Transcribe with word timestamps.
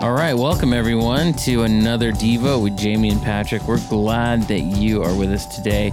All 0.00 0.12
right, 0.12 0.32
welcome 0.32 0.72
everyone 0.72 1.32
to 1.38 1.64
another 1.64 2.12
Devo 2.12 2.62
with 2.62 2.78
Jamie 2.78 3.08
and 3.08 3.20
Patrick. 3.20 3.66
We're 3.66 3.84
glad 3.88 4.42
that 4.42 4.60
you 4.60 5.02
are 5.02 5.12
with 5.12 5.32
us 5.32 5.44
today 5.44 5.92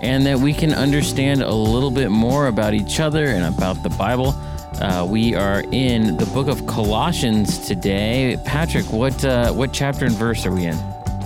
and 0.00 0.24
that 0.24 0.38
we 0.38 0.52
can 0.54 0.72
understand 0.72 1.42
a 1.42 1.52
little 1.52 1.90
bit 1.90 2.12
more 2.12 2.46
about 2.46 2.74
each 2.74 3.00
other 3.00 3.24
and 3.24 3.44
about 3.52 3.82
the 3.82 3.88
Bible. 3.90 4.36
Uh, 4.80 5.04
we 5.10 5.34
are 5.34 5.64
in 5.72 6.16
the 6.16 6.26
book 6.26 6.46
of 6.46 6.64
Colossians 6.68 7.66
today. 7.66 8.38
Patrick, 8.44 8.92
what 8.92 9.24
uh, 9.24 9.52
what 9.52 9.72
chapter 9.72 10.04
and 10.04 10.14
verse 10.14 10.46
are 10.46 10.52
we 10.52 10.66
in? 10.66 10.76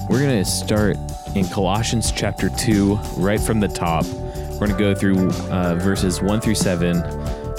We're 0.09 0.20
going 0.20 0.43
to 0.43 0.50
start 0.50 0.96
in 1.34 1.46
Colossians 1.48 2.11
chapter 2.11 2.48
2, 2.48 2.95
right 3.18 3.40
from 3.40 3.61
the 3.61 3.68
top. 3.68 4.06
We're 4.06 4.66
going 4.66 4.70
to 4.70 4.79
go 4.79 4.95
through 4.95 5.30
uh, 5.50 5.75
verses 5.75 6.22
1 6.22 6.40
through 6.40 6.54
7 6.54 7.02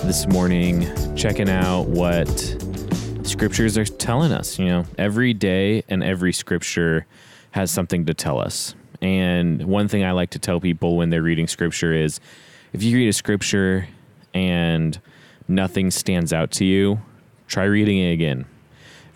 this 0.07 0.25
morning, 0.25 1.15
checking 1.15 1.51
out 1.51 1.83
what 1.83 2.27
scriptures 3.39 3.77
are 3.77 3.85
telling 3.85 4.33
us. 4.33 4.59
You 4.59 4.65
know, 4.65 4.85
every 4.97 5.33
day 5.33 5.85
and 5.87 6.03
every 6.03 6.33
scripture 6.33 7.05
has 7.51 7.71
something 7.71 8.05
to 8.07 8.13
tell 8.13 8.37
us. 8.37 8.75
And 9.01 9.63
one 9.63 9.87
thing 9.87 10.03
I 10.03 10.11
like 10.11 10.31
to 10.31 10.39
tell 10.39 10.59
people 10.59 10.97
when 10.97 11.09
they're 11.09 11.21
reading 11.21 11.47
scripture 11.47 11.93
is 11.93 12.19
if 12.73 12.83
you 12.83 12.97
read 12.97 13.07
a 13.07 13.13
scripture 13.13 13.87
and 14.33 14.99
nothing 15.47 15.89
stands 15.89 16.33
out 16.33 16.51
to 16.51 16.65
you, 16.65 16.99
try 17.47 17.63
reading 17.63 17.99
it 17.99 18.11
again. 18.11 18.45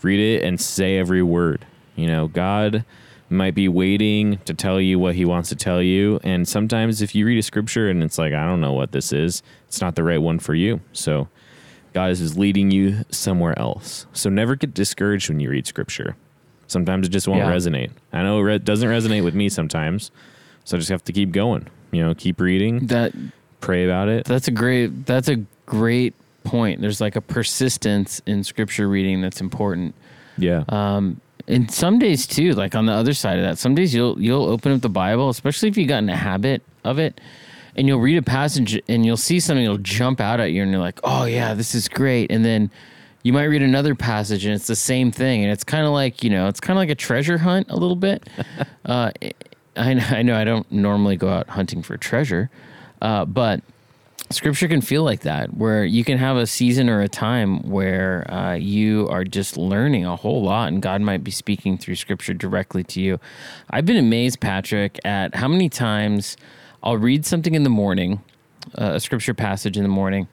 Read 0.02 0.22
it 0.22 0.45
and 0.45 0.59
say 0.59 0.98
every 0.98 1.22
word. 1.22 1.66
You 1.98 2.08
know, 2.08 2.30
God 2.30 2.86
might 3.30 3.55
be 3.55 3.67
waiting 3.67 4.38
to 4.45 4.53
tell 4.53 4.80
you 4.80 5.00
what 5.00 5.16
he 5.16 5.26
wants 5.26 5.50
to 5.50 5.58
tell 5.58 5.81
you. 5.81 6.22
And 6.23 6.48
sometimes 6.48 7.02
if 7.02 7.14
you 7.14 7.26
read 7.26 7.40
a 7.40 7.44
scripture 7.44 7.90
and 7.90 8.02
it's 8.02 8.17
like, 8.17 8.31
I 8.31 8.45
don't 8.45 8.62
know 8.62 8.72
what 8.72 8.94
this 8.94 9.12
is, 9.12 9.44
it's 9.67 9.81
not 9.81 9.95
the 9.95 10.03
right 10.03 10.22
one 10.22 10.40
for 10.40 10.55
you. 10.55 10.80
So 10.94 11.28
God 11.94 12.12
is 12.12 12.38
leading 12.38 12.72
you 12.72 13.06
somewhere 13.10 13.58
else. 13.60 14.06
So 14.14 14.30
never 14.30 14.56
get 14.56 14.74
discouraged 14.74 15.30
when 15.30 15.40
you 15.40 15.50
read 15.50 15.67
scripture. 15.67 16.16
Sometimes 16.67 17.08
it 17.08 17.12
just 17.12 17.28
won't 17.28 17.42
Yeah. 17.42 17.52
resonate. 17.52 17.92
I 18.12 18.23
know 18.23 18.45
it 18.48 18.66
doesn't 18.66 18.90
resonate 18.90 19.23
with 19.23 19.36
me 19.36 19.50
sometimes. 19.50 20.12
So 20.64 20.78
I 20.78 20.80
just 20.80 20.90
have 20.90 21.04
to 21.06 21.14
keep 21.14 21.32
going. 21.32 21.67
You 21.92 22.04
know, 22.04 22.14
keep 22.16 22.40
reading, 22.42 22.88
That 22.88 23.14
pray 23.59 23.86
about 23.86 24.09
it. 24.09 24.26
that's 24.26 24.48
a 24.48 24.52
great 24.52 25.06
that's 25.06 25.28
a 25.28 25.38
great 25.66 26.14
point. 26.44 26.82
There's 26.82 27.00
like 27.00 27.16
a 27.16 27.22
persistence 27.22 28.22
in 28.26 28.44
scripture 28.44 28.88
reading 28.89 29.22
that's 29.22 29.39
important. 29.42 29.94
Yeah. 30.38 30.64
Um, 30.70 31.22
and 31.48 31.70
some 31.70 32.00
days 32.00 32.26
too, 32.26 32.54
like 32.54 32.73
on 32.76 32.86
the 32.88 32.94
other 32.94 33.14
side 33.14 33.38
of 33.38 33.44
that, 33.44 33.58
some 33.58 33.76
days 33.76 33.94
you'll 33.94 34.20
you'll 34.20 34.45
open 34.45 34.72
up 34.72 34.82
the 34.82 34.89
Bible, 34.89 35.30
especially 35.30 35.70
if 35.70 35.78
you 35.78 35.86
got 35.86 36.00
in 36.02 36.10
a 36.10 36.16
habit 36.16 36.62
of 36.84 36.98
it, 36.98 37.20
and 37.76 37.88
you'll 37.88 38.00
read 38.00 38.18
a 38.18 38.22
passage 38.22 38.80
and 38.88 39.06
you'll 39.06 39.18
see 39.18 39.40
something 39.40 39.64
that'll 39.64 39.78
jump 39.78 40.20
out 40.20 40.40
at 40.40 40.52
you, 40.52 40.62
and 40.62 40.72
you're 40.72 40.82
like, 40.82 41.00
oh 41.04 41.26
yeah, 41.26 41.54
this 41.54 41.76
is 41.76 41.88
great, 41.88 42.32
and 42.32 42.44
then 42.44 42.72
you 43.24 43.32
might 43.32 43.46
read 43.46 43.62
another 43.62 43.96
passage 43.96 44.46
and 44.46 44.54
it's 44.54 44.68
the 44.68 44.76
same 44.76 45.12
thing, 45.12 45.44
and 45.44 45.52
it's 45.52 45.64
kind 45.64 45.86
of 45.86 45.92
like 45.92 46.24
you 46.24 46.30
know, 46.30 46.48
it's 46.48 46.60
kind 46.60 46.78
of 46.78 46.82
like 46.82 46.90
a 46.90 46.96
treasure 46.96 47.38
hunt 47.38 47.68
a 47.70 47.76
little 47.76 47.96
bit. 47.96 48.28
uh, 48.86 49.12
I 49.22 49.34
I 50.18 50.22
know 50.22 50.36
I 50.36 50.44
don't 50.44 50.72
normally 50.72 51.18
go 51.18 51.30
out 51.30 51.50
hunting 51.50 51.82
for 51.82 51.98
treasure, 51.98 52.50
uh, 53.02 53.26
but 53.26 53.62
scripture 54.30 54.68
can 54.68 54.82
feel 54.82 55.04
like 55.04 55.22
that 55.22 55.54
where 55.56 55.86
you 55.86 56.04
can 56.04 56.18
have 56.18 56.38
a 56.38 56.48
season 56.48 56.90
or 56.90 57.02
a 57.02 57.08
time 57.08 57.62
where 57.70 58.30
uh, 58.32 58.54
you 58.54 59.08
are 59.10 59.24
just 59.24 59.58
learning 59.58 60.06
a 60.06 60.16
whole 60.16 60.42
lot 60.42 60.70
and 60.70 60.82
god 60.82 61.02
might 61.02 61.24
be 61.24 61.30
speaking 61.32 61.78
through 61.78 61.96
scripture 61.96 62.34
directly 62.34 62.84
to 62.84 63.02
you 63.02 63.20
i've 63.70 63.86
been 63.86 63.98
amazed 63.98 64.40
patrick 64.40 65.00
at 65.06 65.36
how 65.36 65.48
many 65.48 65.70
times 65.70 66.36
i'll 66.84 66.98
read 66.98 67.26
something 67.26 67.56
in 67.56 67.64
the 67.64 67.70
morning 67.70 68.22
uh, 68.78 68.92
a 68.94 69.00
scripture 69.00 69.34
passage 69.34 69.78
in 69.78 69.84
the 69.84 69.89
morning 69.89 70.28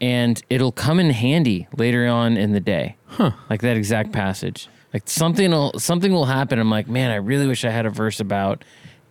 and 0.00 0.42
it'll 0.50 0.72
come 0.72 0.98
in 0.98 1.10
handy 1.10 1.68
later 1.76 2.06
on 2.06 2.36
in 2.36 2.52
the 2.52 2.60
day 2.60 2.96
huh. 3.06 3.32
like 3.48 3.60
that 3.60 3.76
exact 3.76 4.12
passage 4.12 4.68
like 4.92 5.02
something 5.06 5.50
will 5.50 5.72
something 5.78 6.12
will 6.12 6.26
happen 6.26 6.58
i'm 6.58 6.70
like 6.70 6.88
man 6.88 7.10
i 7.10 7.16
really 7.16 7.46
wish 7.46 7.64
i 7.64 7.70
had 7.70 7.86
a 7.86 7.90
verse 7.90 8.20
about 8.20 8.64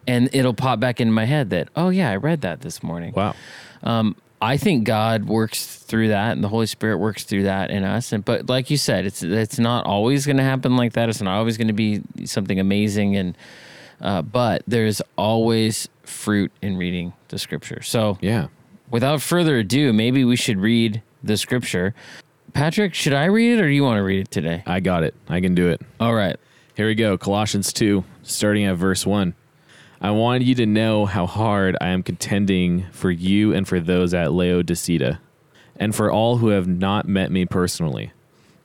and 0.08 0.30
it'll 0.34 0.54
pop 0.54 0.80
back 0.80 1.00
into 1.00 1.14
my 1.14 1.26
head 1.26 1.50
that 1.50 1.70
oh 1.76 1.90
yeah 1.90 2.10
i 2.10 2.16
read 2.16 2.42
that 2.42 2.62
this 2.62 2.84
morning 2.84 3.14
wow. 3.16 3.36
um, 3.84 4.16
I 4.42 4.58
think 4.58 4.86
God 4.86 5.26
works 5.26 5.78
through 5.78 6.08
that, 6.08 6.32
and 6.32 6.44
the 6.44 6.48
Holy 6.48 6.66
Spirit 6.66 6.98
works 6.98 7.24
through 7.24 7.44
that 7.44 7.70
in 7.70 7.84
us. 7.84 8.12
And 8.12 8.26
but 8.26 8.50
like 8.50 8.72
you 8.72 8.78
said, 8.78 9.06
it's 9.06 9.22
it's 9.22 9.60
not 9.60 9.86
always 9.86 10.26
going 10.26 10.38
to 10.38 10.44
happen 10.44 10.76
like 10.76 10.94
that. 10.94 11.10
It's 11.10 11.22
not 11.22 11.38
always 11.38 11.58
going 11.58 11.68
to 11.68 11.74
be 11.74 12.02
something 12.26 12.60
amazing, 12.60 13.16
and 13.16 13.38
uh, 14.02 14.22
but 14.22 14.64
there's 14.68 15.02
always 15.18 15.88
fruit 16.04 16.52
in 16.62 16.78
reading 16.78 17.14
the 17.30 17.38
Scripture. 17.40 17.82
So 17.82 18.18
Yeah. 18.22 18.48
without 18.90 19.22
further 19.22 19.58
ado, 19.60 19.94
maybe 19.94 20.26
we 20.26 20.36
should 20.36 20.58
read 20.60 21.02
the 21.24 21.38
Scripture. 21.38 21.94
Patrick, 22.54 22.94
should 22.94 23.14
I 23.14 23.26
read 23.26 23.58
it, 23.58 23.62
or 23.62 23.68
do 23.68 23.74
you 23.74 23.84
want 23.84 23.98
to 23.98 24.04
read 24.04 24.20
it 24.22 24.32
today? 24.32 24.64
I 24.66 24.80
got 24.82 25.04
it. 25.04 25.16
I 25.30 25.40
can 25.40 25.56
do 25.56 25.70
it. 25.70 25.82
All 26.00 26.14
right. 26.14 26.36
Here 26.76 26.88
we 26.88 26.96
go. 26.96 27.18
Colossians 27.18 27.72
2, 27.72 28.04
starting 28.24 28.66
at 28.66 28.76
verse 28.76 29.06
1. 29.06 29.34
I 30.02 30.12
want 30.12 30.44
you 30.44 30.56
to 30.56 30.66
know 30.66 31.06
how 31.06 31.28
hard 31.28 31.78
I 31.80 31.90
am 31.90 32.02
contending 32.02 32.86
for 32.92 33.12
you 33.12 33.54
and 33.54 33.68
for 33.68 33.80
those 33.80 34.14
at 34.14 34.34
Laodicea, 34.34 35.22
and 35.78 35.94
for 35.96 36.12
all 36.12 36.38
who 36.38 36.48
have 36.50 36.68
not 36.68 37.08
met 37.08 37.32
me 37.32 37.46
personally. 37.46 38.12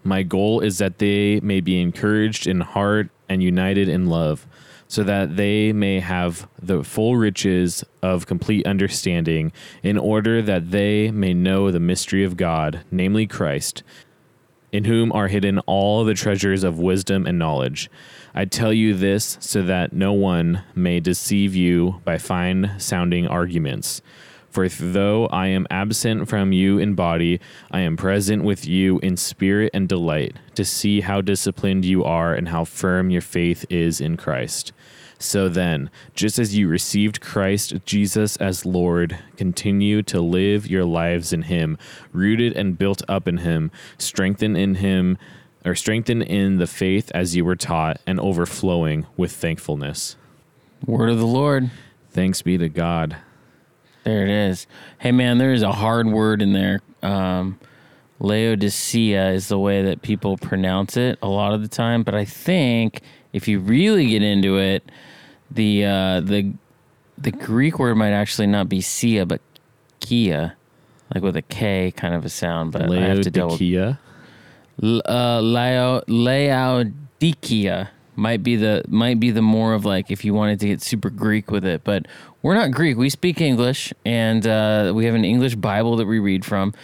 My 0.03 0.23
goal 0.23 0.61
is 0.61 0.79
that 0.79 0.99
they 0.99 1.41
may 1.41 1.61
be 1.61 1.81
encouraged 1.81 2.47
in 2.47 2.61
heart 2.61 3.11
and 3.29 3.43
united 3.43 3.89
in 3.89 4.07
love, 4.07 4.47
so 4.89 5.03
that 5.03 5.37
they 5.37 5.73
may 5.73 6.01
have 6.01 6.49
the 6.61 6.85
full 6.85 7.17
riches 7.17 7.85
of 8.03 8.27
complete 8.27 8.67
understanding, 8.67 9.53
in 9.83 9.99
order 9.99 10.41
that 10.43 10.71
they 10.71 11.11
may 11.11 11.35
know 11.35 11.71
the 11.71 11.81
mystery 11.81 12.25
of 12.25 12.37
God, 12.37 12.85
namely 12.91 13.27
Christ, 13.27 13.83
in 14.73 14.85
whom 14.85 15.13
are 15.13 15.29
hidden 15.29 15.59
all 15.61 16.05
the 16.05 16.15
treasures 16.15 16.63
of 16.63 16.79
wisdom 16.79 17.27
and 17.27 17.39
knowledge. 17.39 17.91
I 18.35 18.45
tell 18.45 18.73
you 18.73 18.95
this 18.95 19.39
so 19.41 19.63
that 19.63 19.93
no 19.93 20.13
one 20.13 20.63
may 20.75 21.01
deceive 21.01 21.55
you 21.55 22.01
by 22.05 22.19
fine 22.19 22.75
sounding 22.79 23.27
arguments. 23.27 24.03
For 24.57 24.71
though 24.71 25.27
I 25.27 25.49
am 25.49 25.67
absent 25.71 26.31
from 26.31 26.51
you 26.51 26.79
in 26.79 26.95
body, 26.95 27.41
I 27.71 27.81
am 27.81 27.99
present 27.99 28.43
with 28.43 28.67
you 28.67 28.99
in 29.01 29.19
spirit 29.19 29.71
and 29.75 29.87
delight 29.87 30.35
to 30.55 30.65
see 30.65 31.03
how 31.03 31.21
disciplined 31.21 31.85
you 31.85 32.03
are 32.05 32.33
and 32.33 32.49
how 32.49 32.65
firm 32.65 33.11
your 33.11 33.21
faith 33.21 33.67
is 33.69 34.01
in 34.01 34.17
Christ. 34.17 34.73
So 35.19 35.51
then, 35.51 35.91
just 36.15 36.39
as 36.39 36.57
you 36.57 36.69
received 36.69 37.21
Christ 37.21 37.75
Jesus 37.85 38.37
as 38.37 38.65
Lord, 38.65 39.19
continue 39.37 40.01
to 40.05 40.23
live 40.23 40.67
your 40.67 40.87
lives 40.87 41.35
in 41.35 41.43
Him, 41.43 41.77
rooted 42.11 42.57
and 42.57 42.79
built 42.79 43.03
up 43.11 43.29
in 43.29 43.37
Him, 43.37 43.71
strengthened 43.99 44.57
in 44.57 44.77
Him, 44.77 45.19
or 45.67 45.75
strengthened 45.75 46.23
in 46.23 46.57
the 46.57 46.67
faith 46.67 47.13
as 47.15 47.37
you 47.37 47.45
were 47.45 47.57
taught, 47.57 48.01
and 48.07 48.19
overflowing 48.19 49.05
with 49.19 49.33
thankfulness. 49.33 50.17
Word 50.87 51.11
of 51.11 51.19
the 51.19 51.27
Lord. 51.27 51.71
Thanks 52.11 52.41
be 52.41 52.57
to 52.57 52.71
God. 52.71 53.19
There 54.07 54.23
it 54.23 54.31
is. 54.31 54.69
Hey 54.99 55.11
man, 55.11 55.39
there 55.39 55.53
is 55.53 55.63
a 55.63 55.73
hard 55.73 56.07
word 56.07 56.41
in 56.41 56.53
there. 56.53 56.81
Um, 57.03 57.59
Laodicea 58.21 59.31
is 59.31 59.49
the 59.49 59.59
way 59.59 59.83
that 59.83 60.01
people 60.01 60.37
pronounce 60.37 60.97
it 60.97 61.19
a 61.23 61.27
lot 61.27 61.53
of 61.53 61.61
the 61.61 61.67
time, 61.67 62.05
but 62.05 62.15
I 62.15 62.25
think 62.25 63.01
if 63.33 63.49
you 63.49 63.59
really 63.59 64.07
get 64.07 64.23
into 64.23 64.59
it, 64.59 64.89
the 65.51 65.87
uh, 65.87 66.21
the 66.21 66.53
the 67.19 67.33
Greek 67.33 67.81
word 67.81 67.97
might 67.97 68.13
actually 68.13 68.47
not 68.47 68.69
be 68.69 68.81
sia, 68.81 69.27
but 69.27 69.41
kia, 69.99 70.55
like 71.13 71.25
with 71.25 71.35
a 71.35 71.43
K 71.43 71.91
kind 71.91 72.15
of 72.15 72.25
a 72.25 72.29
sound. 72.29 72.71
But 72.71 72.83
I 72.89 73.01
have 73.01 73.23
to 73.23 73.31
double. 73.33 73.57
Laodicea. 73.57 73.99
Uh, 74.81 75.43
Lao, 75.43 76.03
Laodicea 76.07 77.91
might 78.17 78.43
be 78.43 78.57
the 78.57 78.83
might 78.89 79.21
be 79.21 79.31
the 79.31 79.43
more 79.43 79.75
of 79.75 79.85
like 79.85 80.11
if 80.11 80.25
you 80.25 80.35
wanted 80.35 80.61
to 80.61 80.67
get 80.69 80.83
super 80.83 81.11
Greek 81.11 81.51
with 81.51 81.65
it, 81.65 81.83
but 81.85 82.07
we're 82.43 82.55
not 82.55 82.71
Greek. 82.71 82.97
We 82.97 83.11
speak 83.11 83.41
English, 83.41 83.93
and 84.05 84.47
uh, 84.47 84.93
we 84.95 85.05
have 85.07 85.15
an 85.15 85.25
English 85.25 85.57
Bible 85.57 85.97
that 85.97 86.07
we 86.07 86.19
read 86.21 86.45
from, 86.45 86.75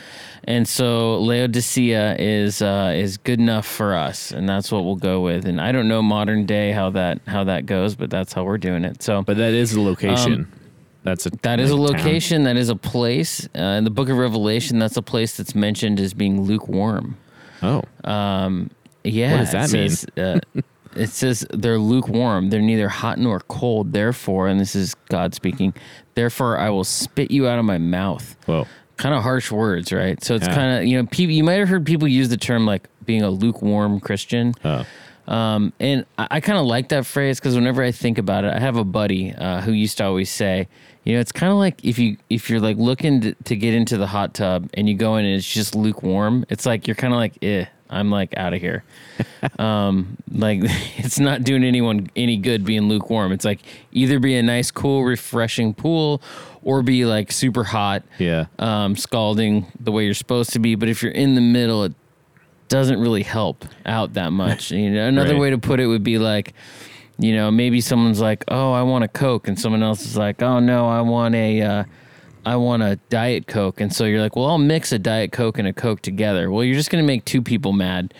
and 0.45 0.67
so 0.67 1.19
Laodicea 1.21 2.17
is 2.19 2.63
uh, 2.63 2.93
is 2.95 3.17
good 3.17 3.39
enough 3.39 3.67
for 3.67 3.95
us, 3.95 4.33
and 4.33 4.49
that's 4.49 4.73
what 4.73 4.85
we'll 4.85 4.97
go 4.97 5.21
with. 5.21 5.45
And 5.47 5.61
I 5.61 5.71
don't 5.73 5.89
know 5.89 6.03
modern 6.03 6.47
day 6.47 6.73
how 6.73 6.91
that 6.91 7.21
how 7.27 7.45
that 7.45 7.67
goes, 7.67 7.95
but 7.95 8.11
that's 8.11 8.33
how 8.33 8.45
we're 8.45 8.59
doing 8.59 8.85
it. 8.85 9.03
So 9.03 9.23
But 9.23 9.37
that 9.37 9.53
is 9.53 9.73
a 9.75 9.81
location. 9.81 10.51
that's 11.05 11.27
a 11.27 11.31
Um, 11.33 11.39
that 11.43 11.61
is 11.61 11.71
a 11.71 11.77
like, 11.77 11.93
town. 11.97 12.07
location. 12.07 12.43
That 12.45 12.57
is 12.57 12.69
a 12.69 12.77
place 12.77 13.49
uh, 13.57 13.61
in 13.79 13.85
the 13.85 13.91
Book 13.91 14.09
of 14.09 14.17
Revelation. 14.17 14.79
That's 14.81 14.97
a 14.97 15.03
place 15.03 15.37
that's 15.37 15.55
mentioned 15.55 16.01
as 16.01 16.13
being 16.15 16.43
lukewarm. 16.43 17.17
Oh, 17.63 17.83
Um, 18.03 18.71
yeah. 19.05 19.33
What 19.33 19.39
does 19.39 19.53
that 19.53 19.73
mean? 19.73 19.91
Says, 19.91 20.07
uh, 20.17 20.61
it 20.97 21.09
says 21.11 21.47
they're 21.53 21.79
lukewarm. 21.79 22.51
They're 22.51 22.61
neither 22.61 22.89
hot 22.89 23.19
nor 23.19 23.41
cold. 23.41 23.93
Therefore, 23.93 24.49
and 24.49 24.59
this 24.61 24.75
is 24.75 24.95
God 25.09 25.35
speaking, 25.35 25.75
therefore 26.15 26.59
I 26.59 26.71
will 26.71 26.85
spit 26.85 27.31
you 27.31 27.49
out 27.49 27.59
of 27.59 27.65
my 27.65 27.79
mouth. 27.79 28.37
whoa. 28.47 28.67
Kind 28.99 29.15
of 29.15 29.23
harsh 29.23 29.51
words, 29.51 29.93
right? 29.93 30.23
So 30.23 30.35
it's 30.35 30.47
Yeah. 30.47 30.55
kind 30.55 30.79
of, 30.79 30.85
you 30.87 31.01
know, 31.01 31.07
people, 31.11 31.33
you 31.35 31.43
might 31.43 31.55
have 31.55 31.69
heard 31.69 31.85
people 31.87 32.07
use 32.07 32.29
the 32.29 32.37
term 32.37 32.67
like 32.67 32.89
being 33.05 33.23
a 33.23 33.31
lukewarm 33.31 33.99
Christian. 34.01 34.55
Oh, 34.65 34.85
Um, 35.27 35.73
and 35.81 36.05
I, 36.19 36.27
I 36.33 36.41
kind 36.41 36.59
of 36.59 36.67
like 36.67 36.89
that 36.91 37.07
phrase 37.07 37.41
because 37.41 37.55
whenever 37.55 37.83
I 37.83 37.91
think 37.93 38.19
about 38.19 38.45
it, 38.45 38.53
I 38.55 38.59
have 38.61 38.77
a 38.77 38.85
buddy 38.85 39.33
uh, 39.33 39.61
who 39.63 39.73
used 39.73 39.99
to 39.99 40.05
always 40.05 40.31
say, 40.31 40.69
you 41.05 41.15
know, 41.15 41.21
it's 41.21 41.33
kind 41.33 41.51
of 41.51 41.59
like 41.59 41.85
if 41.85 41.99
you 41.99 42.17
if 42.29 42.49
you're 42.51 42.61
like 42.61 42.77
looking 42.77 43.21
to, 43.23 43.35
to 43.45 43.57
get 43.57 43.73
into 43.75 43.97
the 43.97 44.07
hot 44.07 44.35
tub 44.35 44.69
and 44.75 44.89
you 44.89 44.95
go 44.95 45.17
in 45.17 45.25
and 45.25 45.35
it's 45.35 45.51
just 45.53 45.75
lukewarm, 45.75 46.45
it's 46.49 46.67
like 46.67 46.87
you're 46.87 46.95
kind 46.97 47.13
of 47.13 47.19
like, 47.19 47.39
eh, 47.43 47.65
I'm 47.93 48.11
like 48.11 48.37
out 48.37 48.55
of 48.55 48.61
here. 48.61 48.83
um, 49.59 50.17
like 50.31 50.61
it's 50.97 51.19
not 51.19 51.45
doing 51.45 51.63
anyone 51.65 52.11
any 52.17 52.37
good 52.37 52.65
being 52.65 52.89
lukewarm. 52.89 53.33
It's 53.33 53.45
like 53.45 53.61
either 53.93 54.19
be 54.19 54.37
a 54.37 54.43
nice, 54.43 54.71
cool, 54.71 55.05
refreshing 55.05 55.75
pool, 55.75 56.23
or 56.63 56.83
be 56.83 57.05
like 57.05 57.31
super 57.33 57.65
hot, 57.65 58.03
Yeah. 58.19 58.47
um, 58.59 58.97
scalding 58.97 59.67
the 59.79 59.93
way 59.93 60.05
you're 60.05 60.15
supposed 60.15 60.53
to 60.55 60.59
be. 60.59 60.75
But 60.75 60.89
if 60.89 61.03
you're 61.03 61.13
in 61.13 61.35
the 61.35 61.41
middle, 61.41 61.85
it 61.85 61.93
doesn't 62.69 63.01
really 63.01 63.23
help 63.23 63.65
out 63.85 64.15
that 64.15 64.33
much. 64.33 64.71
You 64.71 64.91
know, 64.91 65.07
another 65.07 65.35
Right. 65.35 65.41
way 65.41 65.51
to 65.51 65.59
put 65.59 65.79
it 65.81 65.87
would 65.87 66.03
be 66.05 66.19
like, 66.19 66.55
you 67.19 67.35
know, 67.37 67.51
maybe 67.51 67.81
someone's 67.83 68.21
like, 68.21 68.43
"Oh, 68.49 68.73
I 68.73 68.83
want 68.83 69.05
a 69.05 69.09
Coke," 69.09 69.47
and 69.47 69.59
someone 69.59 69.83
else 69.83 70.07
is 70.07 70.17
like, 70.17 70.41
"Oh 70.43 70.59
no, 70.59 70.89
I 70.89 71.03
want 71.03 71.35
a, 71.35 71.61
uh, 71.63 71.85
I 72.45 72.57
want 72.57 72.83
a 72.83 72.97
Diet 73.09 73.47
Coke," 73.47 73.81
and 73.81 73.93
so 73.95 74.05
you're 74.05 74.21
like, 74.21 74.35
"Well, 74.37 74.47
I'll 74.47 74.59
mix 74.59 74.93
a 74.93 74.99
Diet 74.99 75.33
Coke 75.33 75.59
and 75.59 75.69
a 75.69 75.73
Coke 75.73 76.03
together." 76.03 76.51
Well, 76.51 76.65
you're 76.65 76.75
just 76.75 76.91
gonna 76.91 77.03
make 77.03 77.25
two 77.25 77.43
people 77.43 77.73
mad 77.73 78.15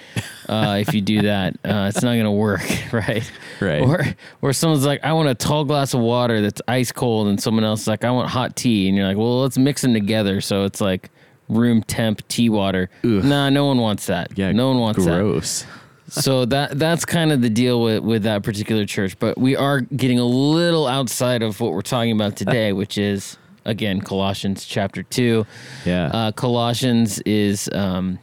uh, 0.49 0.79
if 0.81 0.95
you 0.95 1.01
do 1.01 1.23
that. 1.23 1.57
Uh, 1.65 1.87
it's 1.89 2.03
not 2.03 2.17
gonna 2.17 2.31
work, 2.33 2.63
right? 2.93 3.31
Right. 3.61 3.83
Or 3.83 4.05
or 4.43 4.53
someone's 4.53 4.85
like, 4.87 5.03
"I 5.05 5.13
want 5.13 5.29
a 5.29 5.35
tall 5.35 5.65
glass 5.65 5.95
of 5.95 6.01
water 6.01 6.41
that's 6.41 6.61
ice 6.69 6.93
cold," 6.93 7.29
and 7.29 7.41
someone 7.41 7.65
else 7.65 7.83
is 7.83 7.89
like, 7.89 8.05
"I 8.05 8.11
want 8.11 8.29
hot 8.31 8.57
tea," 8.57 8.89
and 8.89 8.97
you're 8.97 9.07
like, 9.07 9.17
"Well, 9.17 9.41
let's 9.43 9.57
mix 9.59 9.83
them 9.83 9.95
together 9.95 10.41
so 10.41 10.65
it's 10.65 10.81
like." 10.81 11.11
Room 11.49 11.83
temp 11.83 12.27
tea 12.29 12.49
water. 12.49 12.89
Ugh. 13.05 13.25
Nah, 13.25 13.51
no 13.51 13.67
one 13.67 13.77
wants 13.79 14.07
that. 14.07 14.39
Yeah. 14.39 14.53
no 14.53 14.69
one 14.69 14.79
wants 14.79 15.05
that 15.05 15.21
gross. 15.21 15.67
so 16.09 16.47
that 16.47 16.79
that's 16.79 17.05
kind 17.05 17.31
of 17.31 17.43
the 17.43 17.51
deal 17.51 17.83
with 17.83 18.03
with 18.05 18.23
that 18.23 18.43
particular 18.43 18.87
church 18.87 19.19
but 19.19 19.37
we 19.37 19.55
are 19.57 19.81
getting 19.81 20.19
a 20.19 20.25
little 20.25 20.87
outside 20.87 21.43
of 21.43 21.61
what 21.61 21.73
we're 21.73 21.83
talking 21.83 22.13
about 22.13 22.37
today 22.37 22.73
which 22.81 22.97
is 22.97 23.37
again 23.65 24.01
colossians 24.01 24.65
chapter 24.65 25.03
2 25.03 25.47
Yeah. 25.85 26.07
uh, 26.07 26.33
colossians 26.33 27.21
is 27.21 27.69
um, 27.73 28.19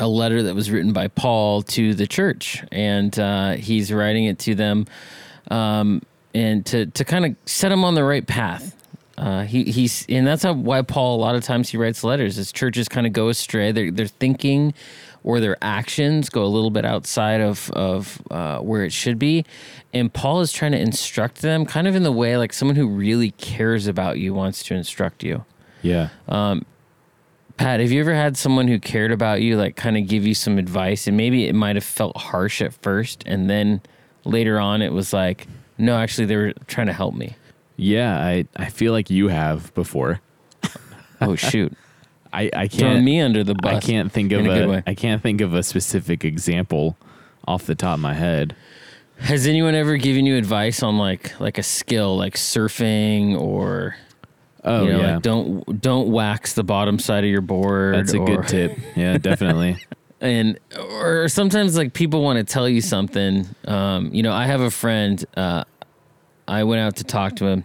a 0.00 0.08
letter 0.08 0.42
that 0.44 0.54
was 0.54 0.70
written 0.70 0.92
by 0.92 1.08
paul 1.08 1.62
to 1.62 1.94
the 1.94 2.06
church 2.06 2.64
and 2.72 3.18
uh, 3.18 3.52
he's 3.52 3.92
writing 3.92 4.24
it 4.24 4.38
to 4.40 4.54
them 4.54 4.86
um, 5.50 6.02
and 6.34 6.64
to, 6.66 6.86
to 6.86 7.04
kind 7.04 7.24
of 7.24 7.36
set 7.46 7.70
them 7.70 7.84
on 7.84 7.94
the 7.94 8.04
right 8.04 8.26
path 8.26 8.74
uh, 9.16 9.42
he, 9.42 9.64
he's 9.64 10.06
and 10.08 10.24
that's 10.24 10.44
how, 10.44 10.52
why 10.52 10.80
Paul 10.80 11.16
a 11.16 11.20
lot 11.20 11.34
of 11.34 11.42
times 11.42 11.68
he 11.70 11.76
writes 11.76 12.04
letters. 12.04 12.36
His 12.36 12.52
churches 12.52 12.88
kind 12.88 13.04
of 13.04 13.12
go 13.12 13.28
astray. 13.30 13.72
They're 13.72 13.90
they're 13.90 14.06
thinking 14.06 14.74
or 15.24 15.40
their 15.40 15.56
actions 15.62 16.28
go 16.30 16.44
a 16.44 16.46
little 16.46 16.70
bit 16.70 16.84
outside 16.84 17.40
of 17.40 17.70
of 17.72 18.22
uh, 18.30 18.58
where 18.58 18.84
it 18.84 18.92
should 18.92 19.18
be, 19.18 19.44
and 19.92 20.12
Paul 20.12 20.40
is 20.40 20.52
trying 20.52 20.72
to 20.72 20.78
instruct 20.78 21.42
them, 21.42 21.66
kind 21.66 21.86
of 21.86 21.94
in 21.94 22.02
the 22.02 22.12
way 22.12 22.36
like 22.36 22.52
someone 22.52 22.76
who 22.76 22.88
really 22.88 23.32
cares 23.32 23.86
about 23.86 24.18
you 24.18 24.32
wants 24.34 24.62
to 24.64 24.74
instruct 24.74 25.22
you. 25.22 25.44
yeah. 25.82 26.08
Pat, 27.56 27.80
have 27.80 27.90
you 27.90 27.98
ever 27.98 28.14
had 28.14 28.36
someone 28.36 28.68
who 28.68 28.78
cared 28.78 29.10
about 29.10 29.42
you, 29.42 29.56
like 29.56 29.74
kind 29.74 29.96
of 29.96 30.06
give 30.06 30.24
you 30.24 30.32
some 30.34 30.58
advice, 30.58 31.08
and 31.08 31.16
maybe 31.16 31.48
it 31.48 31.54
might 31.54 31.74
have 31.74 31.84
felt 31.84 32.16
harsh 32.16 32.62
at 32.62 32.72
first, 32.72 33.24
and 33.26 33.50
then 33.50 33.80
later 34.24 34.60
on 34.60 34.80
it 34.80 34.92
was 34.92 35.12
like, 35.12 35.48
no, 35.76 35.96
actually 35.96 36.26
they 36.26 36.36
were 36.36 36.52
trying 36.68 36.86
to 36.86 36.92
help 36.92 37.14
me. 37.16 37.34
yeah. 37.76 38.16
I, 38.16 38.46
I 38.56 38.66
feel 38.66 38.92
like 38.92 39.10
you 39.10 39.26
have 39.28 39.74
before. 39.74 40.20
Oh 41.20 41.34
shoot, 41.34 41.72
I, 42.32 42.50
I 42.54 42.68
can't 42.68 43.04
me 43.04 43.20
under 43.20 43.42
the 43.44 43.54
bus. 43.54 43.74
I 43.76 43.80
can't 43.80 44.12
think 44.12 44.32
of 44.32 44.40
in 44.40 44.46
a 44.50 44.54
good 44.54 44.68
way. 44.68 44.82
I 44.86 44.94
can't 44.94 45.22
think 45.22 45.40
of 45.40 45.54
a 45.54 45.62
specific 45.62 46.24
example 46.24 46.96
off 47.46 47.64
the 47.66 47.74
top 47.74 47.94
of 47.94 48.00
my 48.00 48.14
head. 48.14 48.54
Has 49.18 49.46
anyone 49.46 49.74
ever 49.74 49.96
given 49.96 50.26
you 50.26 50.36
advice 50.36 50.82
on 50.82 50.98
like 50.98 51.38
like 51.40 51.58
a 51.58 51.62
skill 51.62 52.16
like 52.16 52.34
surfing 52.34 53.38
or 53.38 53.96
Oh 54.64 54.84
you 54.84 54.92
know, 54.92 55.00
yeah. 55.00 55.14
like 55.14 55.22
don't 55.22 55.80
don't 55.80 56.10
wax 56.10 56.52
the 56.52 56.64
bottom 56.64 56.98
side 56.98 57.24
of 57.24 57.30
your 57.30 57.40
board? 57.40 57.94
That's 57.94 58.12
a 58.14 58.18
or- 58.18 58.26
good 58.26 58.48
tip. 58.48 58.78
Yeah, 58.96 59.18
definitely. 59.18 59.78
And 60.20 60.58
or 60.78 61.28
sometimes 61.28 61.76
like 61.76 61.94
people 61.94 62.22
want 62.22 62.38
to 62.38 62.44
tell 62.44 62.68
you 62.68 62.80
something. 62.80 63.46
Um, 63.66 64.12
you 64.12 64.22
know, 64.22 64.32
I 64.32 64.46
have 64.46 64.60
a 64.60 64.70
friend. 64.70 65.24
Uh, 65.36 65.64
I 66.46 66.64
went 66.64 66.80
out 66.80 66.96
to 66.96 67.04
talk 67.04 67.36
to 67.36 67.46
him, 67.46 67.64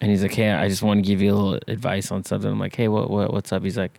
and 0.00 0.10
he's 0.10 0.22
like, 0.22 0.34
"Hey, 0.34 0.50
I 0.50 0.68
just 0.68 0.82
want 0.82 1.04
to 1.04 1.08
give 1.08 1.20
you 1.20 1.32
a 1.32 1.36
little 1.36 1.60
advice 1.68 2.10
on 2.10 2.24
something." 2.24 2.50
I'm 2.50 2.58
like, 2.58 2.74
"Hey, 2.76 2.88
what 2.88 3.10
what 3.10 3.32
what's 3.32 3.52
up?" 3.52 3.62
He's 3.62 3.76
like, 3.78 3.98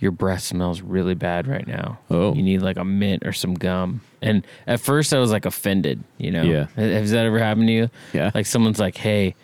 "Your 0.00 0.10
breath 0.10 0.42
smells 0.42 0.80
really 0.80 1.14
bad 1.14 1.46
right 1.46 1.66
now. 1.66 1.98
Oh. 2.10 2.34
you 2.34 2.42
need 2.42 2.62
like 2.62 2.76
a 2.76 2.84
mint 2.84 3.24
or 3.26 3.32
some 3.32 3.54
gum." 3.54 4.00
And 4.20 4.46
at 4.66 4.80
first, 4.80 5.12
I 5.14 5.18
was 5.18 5.30
like 5.30 5.46
offended. 5.46 6.02
You 6.18 6.30
know, 6.32 6.42
Yeah. 6.42 6.64
Ha- 6.76 6.80
Has 6.82 7.10
that 7.12 7.26
ever 7.26 7.38
happened 7.38 7.68
to 7.68 7.72
you? 7.72 7.90
Yeah. 8.12 8.30
Like 8.34 8.46
someone's 8.46 8.78
like, 8.80 8.96
"Hey, 8.96 9.34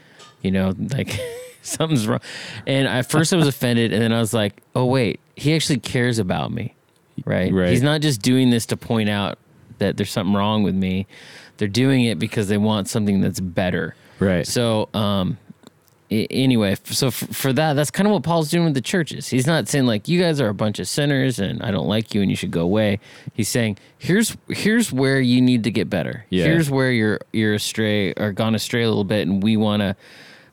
you 0.42 0.50
know, 0.50 0.74
like 0.78 1.18
something's 1.62 2.06
wrong," 2.08 2.20
and 2.66 2.88
at 2.88 3.10
first 3.10 3.32
I 3.32 3.36
was 3.36 3.46
offended, 3.48 3.92
and 3.92 4.02
then 4.02 4.12
I 4.12 4.18
was 4.20 4.32
like, 4.34 4.60
"Oh 4.74 4.84
wait, 4.86 5.20
he 5.36 5.54
actually 5.54 5.78
cares 5.80 6.18
about 6.18 6.50
me." 6.52 6.74
right? 7.24 7.52
Right. 7.52 7.70
He's 7.70 7.82
not 7.82 8.00
just 8.00 8.22
doing 8.22 8.50
this 8.50 8.64
to 8.66 8.76
point 8.76 9.08
out 9.08 9.38
that 9.78 9.96
there's 9.96 10.10
something 10.12 10.34
wrong 10.36 10.62
with 10.62 10.74
me. 10.76 11.06
They're 11.56 11.66
doing 11.66 12.04
it 12.04 12.18
because 12.20 12.46
they 12.46 12.58
want 12.58 12.88
something 12.88 13.20
that's 13.20 13.40
better. 13.40 13.96
Right. 14.20 14.46
So, 14.46 14.88
um, 14.94 15.36
anyway, 16.10 16.76
so 16.84 17.08
f- 17.08 17.14
for 17.14 17.52
that, 17.52 17.74
that's 17.74 17.90
kind 17.90 18.06
of 18.06 18.12
what 18.12 18.22
Paul's 18.22 18.50
doing 18.50 18.64
with 18.64 18.74
the 18.74 18.80
churches. 18.80 19.28
He's 19.28 19.46
not 19.46 19.68
saying 19.68 19.86
like 19.86 20.08
you 20.08 20.20
guys 20.20 20.40
are 20.40 20.48
a 20.48 20.54
bunch 20.54 20.78
of 20.78 20.88
sinners 20.88 21.38
and 21.38 21.62
I 21.62 21.70
don't 21.70 21.86
like 21.86 22.14
you 22.14 22.22
and 22.22 22.30
you 22.30 22.36
should 22.36 22.50
go 22.50 22.62
away. 22.62 23.00
He's 23.34 23.48
saying 23.48 23.78
here's 23.98 24.36
here's 24.48 24.92
where 24.92 25.20
you 25.20 25.40
need 25.40 25.64
to 25.64 25.70
get 25.70 25.90
better. 25.90 26.24
Yeah. 26.30 26.44
Here's 26.44 26.70
where 26.70 26.90
you're 26.90 27.20
you're 27.32 27.54
astray 27.54 28.12
or 28.14 28.32
gone 28.32 28.54
astray 28.54 28.82
a 28.82 28.88
little 28.88 29.04
bit, 29.04 29.28
and 29.28 29.42
we 29.42 29.56
wanna 29.56 29.96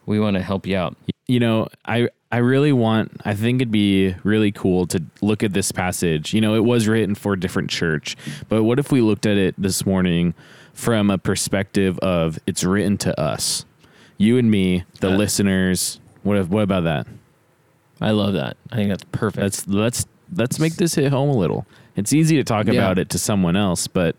we 0.06 0.20
wanna 0.20 0.42
help 0.42 0.68
you 0.68 0.78
out. 0.78 0.96
you 1.28 1.40
know, 1.40 1.68
I 1.86 2.10
I 2.32 2.38
really 2.38 2.74
want 2.74 3.22
I 3.24 3.34
think 3.34 3.62
it'd 3.62 3.72
be 3.72 4.16
really 4.24 4.52
cool 4.52 4.88
to 4.88 5.02
look 5.22 5.44
at 5.44 5.54
this 5.54 5.72
passage. 5.72 6.34
You 6.34 6.42
know, 6.42 6.56
it 6.56 6.64
was 6.64 6.88
written 6.88 7.16
for 7.16 7.34
a 7.34 7.40
different 7.40 7.70
church, 7.70 8.18
but 8.50 8.64
what 8.64 8.80
if 8.80 8.92
we 8.92 9.02
looked 9.02 9.26
at 9.26 9.38
it 9.38 9.56
this 9.58 9.86
morning 9.86 10.34
from 10.74 11.10
a 11.10 11.18
perspective 11.18 11.98
of 12.00 12.38
it's 12.46 12.64
written 12.64 12.98
to 12.98 13.18
us. 13.20 13.66
You 14.18 14.38
and 14.38 14.50
me, 14.50 14.84
the 15.02 15.10
Uh, 15.12 15.18
listeners. 15.18 16.00
What 16.24 16.38
if, 16.38 16.48
what 16.50 16.64
about 16.64 16.84
that? 16.86 17.08
I 18.02 18.12
love 18.12 18.34
that. 18.34 18.58
I 18.72 18.76
think 18.76 18.90
that's 18.90 19.04
perfect. 19.12 19.42
Let's 19.44 19.68
let's 19.68 20.06
let's 20.36 20.60
make 20.60 20.76
this 20.76 20.96
hit 20.96 21.12
home 21.12 21.30
a 21.30 21.38
little. 21.38 21.66
It's 21.96 22.12
easy 22.14 22.36
to 22.38 22.44
talk 22.44 22.66
Yeah. 22.68 22.74
about 22.74 22.98
it 23.00 23.10
to 23.10 23.20
someone 23.20 23.56
else, 23.56 23.88
but 23.88 24.16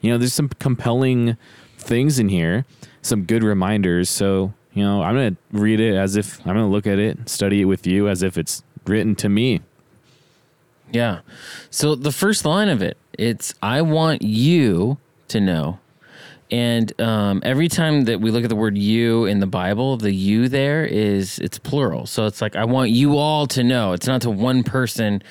you 0.00 0.10
know, 0.10 0.18
there's 0.18 0.34
some 0.34 0.48
compelling 0.58 1.36
things 1.78 2.18
in 2.18 2.28
here, 2.28 2.64
some 3.02 3.22
good 3.24 3.42
reminders. 3.44 4.08
So, 4.10 4.52
you 4.74 4.82
know, 4.82 5.02
I'm 5.02 5.14
gonna 5.14 5.36
read 5.52 5.78
it 5.80 5.94
as 5.94 6.16
if 6.16 6.38
I'm 6.40 6.54
gonna 6.54 6.68
look 6.70 6.86
at 6.86 6.98
it, 6.98 7.28
study 7.28 7.60
it 7.60 7.66
with 7.66 7.86
you 7.86 8.08
as 8.08 8.22
if 8.22 8.36
it's 8.38 8.62
written 8.86 9.14
to 9.16 9.28
me. 9.28 9.60
Yeah. 10.92 11.20
So 11.70 11.94
the 11.94 12.12
first 12.12 12.44
line 12.44 12.68
of 12.68 12.82
it, 12.82 12.96
it's 13.18 13.54
I 13.62 13.82
want 13.82 14.22
you 14.22 14.98
to 15.28 15.40
know. 15.40 15.78
And 16.52 17.00
um, 17.00 17.40
every 17.46 17.68
time 17.68 18.04
that 18.04 18.20
we 18.20 18.30
look 18.30 18.44
at 18.44 18.50
the 18.50 18.56
word 18.56 18.76
you 18.76 19.24
in 19.24 19.40
the 19.40 19.46
Bible, 19.46 19.96
the 19.96 20.12
you 20.12 20.50
there 20.50 20.84
is 20.84 21.38
it's 21.38 21.58
plural. 21.58 22.04
So 22.04 22.26
it's 22.26 22.42
like 22.42 22.56
I 22.56 22.66
want 22.66 22.90
you 22.90 23.16
all 23.16 23.46
to 23.46 23.64
know. 23.64 23.94
It's 23.94 24.06
not 24.06 24.20
to 24.22 24.30
one 24.30 24.62
person, 24.62 25.22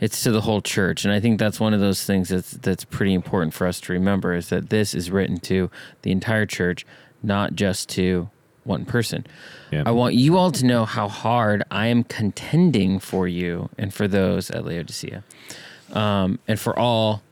it's 0.00 0.22
to 0.22 0.32
the 0.32 0.40
whole 0.40 0.62
church. 0.62 1.04
And 1.04 1.12
I 1.12 1.20
think 1.20 1.38
that's 1.38 1.60
one 1.60 1.74
of 1.74 1.80
those 1.80 2.04
things 2.04 2.30
that's 2.30 2.52
that's 2.52 2.84
pretty 2.84 3.12
important 3.12 3.52
for 3.52 3.66
us 3.66 3.78
to 3.82 3.92
remember 3.92 4.32
is 4.32 4.48
that 4.48 4.70
this 4.70 4.94
is 4.94 5.10
written 5.10 5.36
to 5.40 5.70
the 6.00 6.12
entire 6.12 6.46
church, 6.46 6.86
not 7.22 7.54
just 7.54 7.90
to 7.90 8.30
one 8.64 8.86
person. 8.86 9.26
Yeah. 9.70 9.82
I 9.84 9.90
want 9.90 10.14
you 10.14 10.38
all 10.38 10.50
to 10.50 10.64
know 10.64 10.86
how 10.86 11.08
hard 11.08 11.62
I 11.70 11.88
am 11.88 12.04
contending 12.04 13.00
for 13.00 13.28
you 13.28 13.68
and 13.76 13.92
for 13.92 14.08
those 14.08 14.50
at 14.50 14.64
Laodicea, 14.64 15.24
um, 15.92 16.38
and 16.48 16.58
for 16.58 16.78
all 16.78 17.22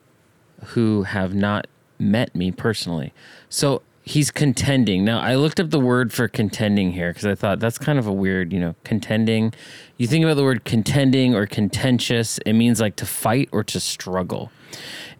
who 0.67 1.05
have 1.05 1.35
not 1.35 1.67
met 1.99 2.35
me 2.35 2.51
personally. 2.51 3.13
So 3.49 3.83
he's 4.09 4.31
contending. 4.31 5.05
Now, 5.05 5.21
I 5.21 5.35
looked 5.35 5.61
up 5.61 5.71
the 5.71 5.81
word 5.81 6.13
for 6.13 6.29
contending 6.29 6.93
here 6.93 7.11
because 7.11 7.27
I 7.27 7.35
thought 7.35 7.61
that's 7.61 7.79
kind 7.79 7.99
of 7.99 8.07
a 8.07 8.13
weird, 8.13 8.53
you 8.53 8.59
know, 8.59 8.75
contending. 8.85 9.53
You 9.99 10.07
think 10.07 10.25
about 10.25 10.35
the 10.35 10.45
word 10.45 10.65
contending 10.65 11.35
or 11.35 11.47
contentious, 11.47 12.39
it 12.47 12.55
means 12.55 12.81
like 12.81 12.97
to 12.97 13.07
fight 13.07 13.51
or 13.53 13.63
to 13.65 13.79
struggle. 13.79 14.51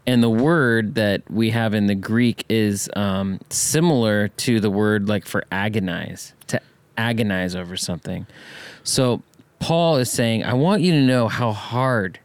And 0.07 0.23
the 0.23 0.31
word 0.31 0.95
that 0.95 1.31
we 1.31 1.51
have 1.51 1.75
in 1.75 1.87
the 1.87 1.95
Greek 1.95 2.47
is 2.49 2.89
um, 2.97 3.41
similar 3.51 4.29
to 4.29 4.59
the 4.59 4.71
word 4.71 5.07
like 5.07 5.27
for 5.27 5.45
agonize, 5.53 6.33
to 6.47 6.59
agonize 6.97 7.55
over 7.55 7.77
something. 7.77 8.27
So 8.85 9.23
Paul 9.59 9.99
is 9.99 10.11
saying, 10.11 10.45
I 10.45 10.55
want 10.55 10.81
you 10.81 10.93
to 10.93 11.03
know 11.03 11.29
how 11.29 11.53
hard 11.53 12.21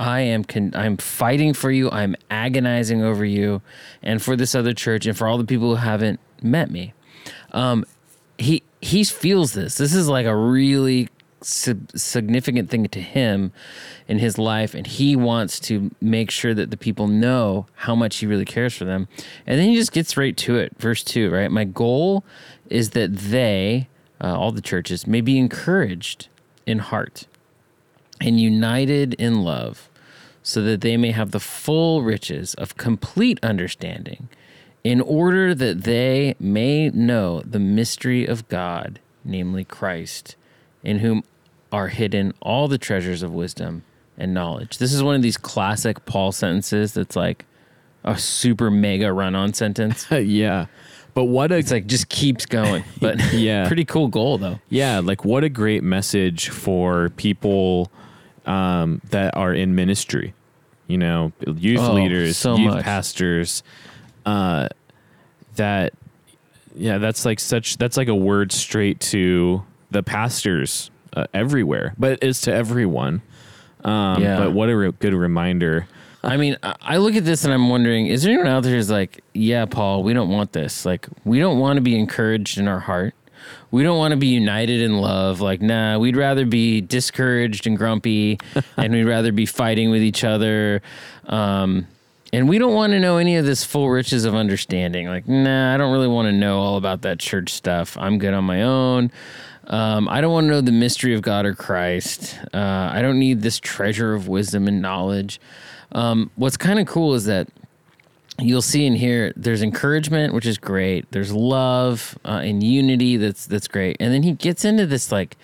I 0.00 0.20
am 0.20 0.44
con- 0.44 0.72
I'm 0.74 0.96
fighting 0.96 1.52
for 1.52 1.70
you. 1.70 1.90
I'm 1.90 2.16
agonizing 2.30 3.02
over 3.02 3.22
you 3.22 3.60
and 4.02 4.22
for 4.22 4.34
this 4.34 4.54
other 4.54 4.72
church 4.72 5.04
and 5.04 5.16
for 5.16 5.28
all 5.28 5.36
the 5.36 5.44
people 5.44 5.68
who 5.68 5.74
haven't 5.74 6.20
met 6.42 6.70
me. 6.70 6.94
Um, 7.52 7.84
he 8.38 8.62
he 8.80 9.04
feels 9.04 9.52
this. 9.52 9.76
This 9.76 9.94
is 9.94 10.08
like 10.08 10.24
a 10.24 10.34
really 10.34 11.10
si- 11.42 11.86
significant 11.94 12.70
thing 12.70 12.86
to 12.88 13.00
him 13.02 13.52
in 14.08 14.18
his 14.20 14.38
life 14.38 14.74
and 14.74 14.86
he 14.86 15.14
wants 15.14 15.60
to 15.60 15.90
make 16.00 16.30
sure 16.30 16.54
that 16.54 16.70
the 16.70 16.78
people 16.78 17.06
know 17.06 17.66
how 17.74 17.94
much 17.94 18.16
he 18.16 18.26
really 18.26 18.46
cares 18.46 18.74
for 18.74 18.86
them. 18.86 19.06
And 19.46 19.60
then 19.60 19.68
he 19.68 19.74
just 19.74 19.92
gets 19.92 20.16
right 20.16 20.36
to 20.38 20.56
it. 20.56 20.72
Verse 20.78 21.04
2, 21.04 21.30
right? 21.30 21.50
My 21.50 21.64
goal 21.64 22.24
is 22.70 22.90
that 22.90 23.14
they, 23.14 23.88
uh, 24.18 24.34
all 24.34 24.50
the 24.50 24.62
churches, 24.62 25.06
may 25.06 25.20
be 25.20 25.38
encouraged 25.38 26.28
in 26.64 26.78
heart 26.78 27.26
and 28.18 28.40
united 28.40 29.14
in 29.14 29.42
love, 29.42 29.89
so 30.42 30.62
that 30.62 30.80
they 30.80 30.96
may 30.96 31.10
have 31.10 31.30
the 31.30 31.40
full 31.40 32.02
riches 32.02 32.54
of 32.54 32.76
complete 32.76 33.38
understanding, 33.42 34.28
in 34.82 35.00
order 35.00 35.54
that 35.54 35.84
they 35.84 36.34
may 36.40 36.88
know 36.90 37.40
the 37.44 37.58
mystery 37.58 38.26
of 38.26 38.48
God, 38.48 38.98
namely 39.24 39.64
Christ, 39.64 40.36
in 40.82 41.00
whom 41.00 41.22
are 41.72 41.88
hidden 41.88 42.32
all 42.40 42.66
the 42.68 42.78
treasures 42.78 43.22
of 43.22 43.32
wisdom 43.32 43.82
and 44.16 44.32
knowledge. 44.34 44.78
This 44.78 44.92
is 44.92 45.02
one 45.02 45.14
of 45.14 45.22
these 45.22 45.36
classic 45.36 46.04
Paul 46.06 46.32
sentences 46.32 46.94
that's 46.94 47.16
like 47.16 47.44
a 48.04 48.18
super 48.18 48.70
mega 48.70 49.12
run 49.12 49.34
on 49.34 49.52
sentence. 49.52 50.06
yeah. 50.10 50.66
But 51.12 51.24
what 51.24 51.52
a 51.52 51.56
It's 51.56 51.70
like 51.70 51.86
just 51.86 52.08
keeps 52.08 52.46
going. 52.46 52.84
But 53.00 53.20
Yeah. 53.32 53.66
pretty 53.68 53.84
cool 53.84 54.08
goal 54.08 54.38
though. 54.38 54.60
yeah, 54.68 55.00
like 55.00 55.24
what 55.24 55.44
a 55.44 55.48
great 55.48 55.82
message 55.82 56.48
for 56.48 57.10
people 57.10 57.90
um, 58.46 59.00
that 59.10 59.36
are 59.36 59.52
in 59.54 59.74
ministry. 59.74 60.34
You 60.86 60.98
know, 60.98 61.32
youth 61.56 61.80
Oh, 61.80 61.92
leaders, 61.92 62.36
so 62.36 62.56
youth 62.56 62.74
much. 62.74 62.84
pastors. 62.84 63.62
Uh, 64.26 64.68
that 65.56 65.92
yeah, 66.74 66.98
that's 66.98 67.24
like 67.24 67.40
such 67.40 67.76
that's 67.78 67.96
like 67.96 68.08
a 68.08 68.14
word 68.14 68.52
straight 68.52 69.00
to 69.00 69.62
the 69.90 70.02
pastors 70.02 70.90
uh, 71.14 71.26
everywhere, 71.34 71.94
but 71.98 72.18
it's 72.22 72.42
to 72.42 72.52
everyone. 72.54 73.22
Um, 73.84 74.22
Yeah. 74.22 74.36
But 74.38 74.52
what 74.52 74.68
a 74.68 74.76
re- 74.76 74.92
good 74.92 75.14
reminder. 75.14 75.86
I 76.22 76.36
mean, 76.36 76.56
I 76.62 76.74
I 76.80 76.96
look 76.98 77.14
at 77.14 77.24
this 77.24 77.44
and 77.44 77.52
I'm 77.54 77.68
wondering, 77.70 78.06
is 78.08 78.22
there 78.22 78.32
anyone 78.32 78.48
out 78.48 78.62
there 78.62 78.74
who's 78.74 78.90
like, 78.90 79.20
yeah, 79.32 79.64
Paul, 79.64 80.02
we 80.02 80.12
don't 80.12 80.28
want 80.28 80.52
this. 80.52 80.84
Like, 80.84 81.06
we 81.24 81.38
don't 81.38 81.58
want 81.58 81.76
to 81.78 81.80
be 81.80 81.98
encouraged 81.98 82.58
in 82.58 82.68
our 82.68 82.80
heart. 82.80 83.14
We 83.70 83.82
don't 83.82 83.98
want 83.98 84.12
to 84.12 84.16
be 84.16 84.28
united 84.28 84.80
in 84.80 84.98
love. 84.98 85.40
Like, 85.40 85.62
nah, 85.62 85.98
we'd 85.98 86.16
rather 86.16 86.44
be 86.44 86.80
discouraged 86.80 87.66
and 87.66 87.76
grumpy, 87.76 88.38
and 88.76 88.92
we'd 88.92 89.04
rather 89.04 89.32
be 89.32 89.46
fighting 89.46 89.90
with 89.90 90.02
each 90.02 90.24
other. 90.24 90.82
Um, 91.26 91.86
and 92.32 92.48
we 92.48 92.58
don't 92.58 92.74
want 92.74 92.92
to 92.92 93.00
know 93.00 93.16
any 93.16 93.36
of 93.36 93.44
this 93.44 93.64
full 93.64 93.90
riches 93.90 94.24
of 94.24 94.34
understanding. 94.34 95.08
Like, 95.08 95.26
nah, 95.26 95.74
I 95.74 95.76
don't 95.76 95.92
really 95.92 96.08
want 96.08 96.26
to 96.26 96.32
know 96.32 96.60
all 96.60 96.76
about 96.76 97.02
that 97.02 97.18
church 97.18 97.52
stuff. 97.52 97.96
I'm 97.98 98.18
good 98.18 98.34
on 98.34 98.44
my 98.44 98.62
own. 98.62 99.10
Um, 99.66 100.08
I 100.08 100.20
don't 100.20 100.32
want 100.32 100.44
to 100.44 100.50
know 100.50 100.60
the 100.60 100.72
mystery 100.72 101.14
of 101.14 101.22
God 101.22 101.46
or 101.46 101.54
Christ. 101.54 102.38
Uh, 102.52 102.90
I 102.92 103.02
don't 103.02 103.18
need 103.18 103.42
this 103.42 103.58
treasure 103.58 104.14
of 104.14 104.26
wisdom 104.26 104.66
and 104.68 104.82
knowledge. 104.82 105.40
Um, 105.92 106.30
what's 106.36 106.56
kind 106.56 106.78
of 106.78 106.86
cool 106.86 107.14
is 107.14 107.24
that 107.24 107.48
you'll 108.40 108.62
see 108.62 108.86
in 108.86 108.94
here 108.94 109.32
there's 109.36 109.62
encouragement, 109.62 110.34
which 110.34 110.46
is 110.46 110.58
great. 110.58 111.10
There's 111.12 111.32
love 111.32 112.18
uh, 112.24 112.40
and 112.42 112.62
unity. 112.62 113.16
That's 113.16 113.46
that's 113.46 113.68
great. 113.68 113.96
And 114.00 114.12
then 114.12 114.22
he 114.22 114.32
gets 114.32 114.64
into 114.64 114.86
this 114.86 115.10
like 115.10 115.36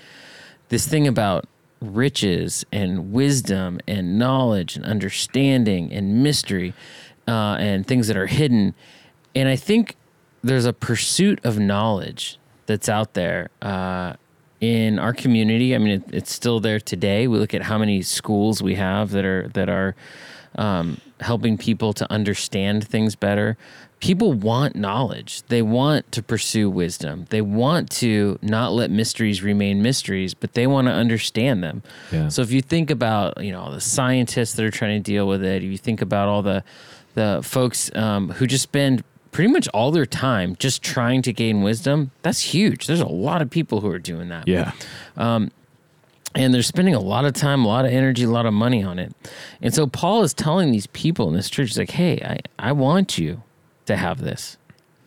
this 0.69 0.87
thing 0.87 1.07
about 1.07 1.47
riches 1.81 2.65
and 2.73 3.13
wisdom 3.13 3.81
and 3.87 4.19
knowledge 4.19 4.77
and 4.77 4.85
understanding 4.85 5.93
and 5.93 6.23
mystery 6.23 6.75
uh, 7.29 7.57
and 7.59 7.87
things 7.87 8.09
that 8.09 8.17
are 8.17 8.27
hidden. 8.27 8.75
And 9.35 9.49
I 9.49 9.57
think 9.57 9.97
there's 10.43 10.65
a 10.65 10.73
pursuit 10.73 11.45
of 11.45 11.59
knowledge 11.59 12.39
that's 12.67 12.89
out 12.89 13.15
there 13.15 13.51
uh, 13.63 14.15
in 14.61 14.99
our 14.99 15.13
community. 15.13 15.75
I 15.75 15.79
mean, 15.79 16.03
it, 16.03 16.15
it's 16.15 16.33
still 16.33 16.61
there 16.61 16.81
today. 16.81 17.27
We 17.27 17.39
look 17.39 17.55
at 17.55 17.63
how 17.63 17.79
many 17.79 18.03
schools 18.03 18.63
we 18.63 18.77
have 18.77 19.11
that 19.11 19.25
are 19.25 19.49
that 19.49 19.69
are 19.69 19.95
um, 20.57 21.01
helping 21.21 21.57
people 21.59 21.93
to 21.95 22.11
understand 22.13 22.87
things 22.87 23.15
better. 23.17 23.57
People 24.01 24.35
want 24.35 24.77
knowledge. 24.77 25.43
They 25.49 25.63
want 25.63 26.13
to 26.13 26.23
pursue 26.23 26.69
wisdom. 26.69 27.27
They 27.31 27.41
want 27.41 27.91
to 27.93 28.39
not 28.43 28.73
let 28.73 28.91
mysteries 28.91 29.43
remain 29.43 29.83
mysteries, 29.83 30.35
but 30.35 30.53
they 30.53 30.67
want 30.67 30.87
to 30.89 30.93
understand 30.93 31.63
them. 31.63 31.83
Yeah. 32.13 32.29
So 32.29 32.43
if 32.43 32.53
you 32.53 32.61
think 32.61 32.91
about 32.91 33.43
you 33.43 33.53
know 33.53 33.61
all 33.61 33.71
the 33.71 33.81
scientists 33.81 34.55
that 34.55 34.65
are 34.65 34.71
trying 34.71 35.03
to 35.03 35.11
deal 35.13 35.27
with 35.27 35.43
it, 35.43 35.63
if 35.65 35.71
you 35.71 35.79
think 35.79 36.03
about 36.03 36.29
all 36.29 36.43
the 36.43 36.63
the 37.15 37.41
folks 37.43 37.91
um, 37.97 38.29
who 38.33 38.47
just 38.47 38.65
spend 38.65 39.03
pretty 39.33 39.51
much 39.51 39.69
all 39.69 39.91
their 39.91 40.07
time 40.07 40.57
just 40.59 40.83
trying 40.83 41.23
to 41.23 41.33
gain 41.33 41.63
wisdom, 41.63 42.11
that's 42.23 42.41
huge. 42.41 42.87
There's 42.87 43.01
a 43.01 43.07
lot 43.07 43.41
of 43.43 43.51
people 43.51 43.81
who 43.81 43.91
are 43.91 43.99
doing 43.99 44.29
that 44.29 44.47
Yeah. 44.47 44.73
And 46.37 46.53
they're 46.53 46.63
spending 46.63 46.95
a 46.95 47.01
lot 47.01 47.25
of 47.25 47.33
time, 47.33 47.65
a 47.65 47.69
lot 47.69 47.87
of 47.87 47.91
energy, 47.91 48.25
a 48.25 48.31
lot 48.31 48.47
of 48.47 48.53
money 48.53 48.85
on 48.85 48.99
it. 48.99 49.13
And 49.63 49.75
so 49.75 49.87
Paul 49.87 50.23
is 50.23 50.35
telling 50.35 50.71
these 50.71 50.87
people 50.89 51.29
in 51.29 51.35
this 51.35 51.49
church, 51.49 51.69
he's 51.71 51.79
like, 51.79 51.91
hey, 51.91 52.21
I, 52.23 52.69
I 52.69 52.73
want 52.73 53.17
you 53.19 53.43
to 53.87 53.97
have 53.97 54.21
this. 54.21 54.59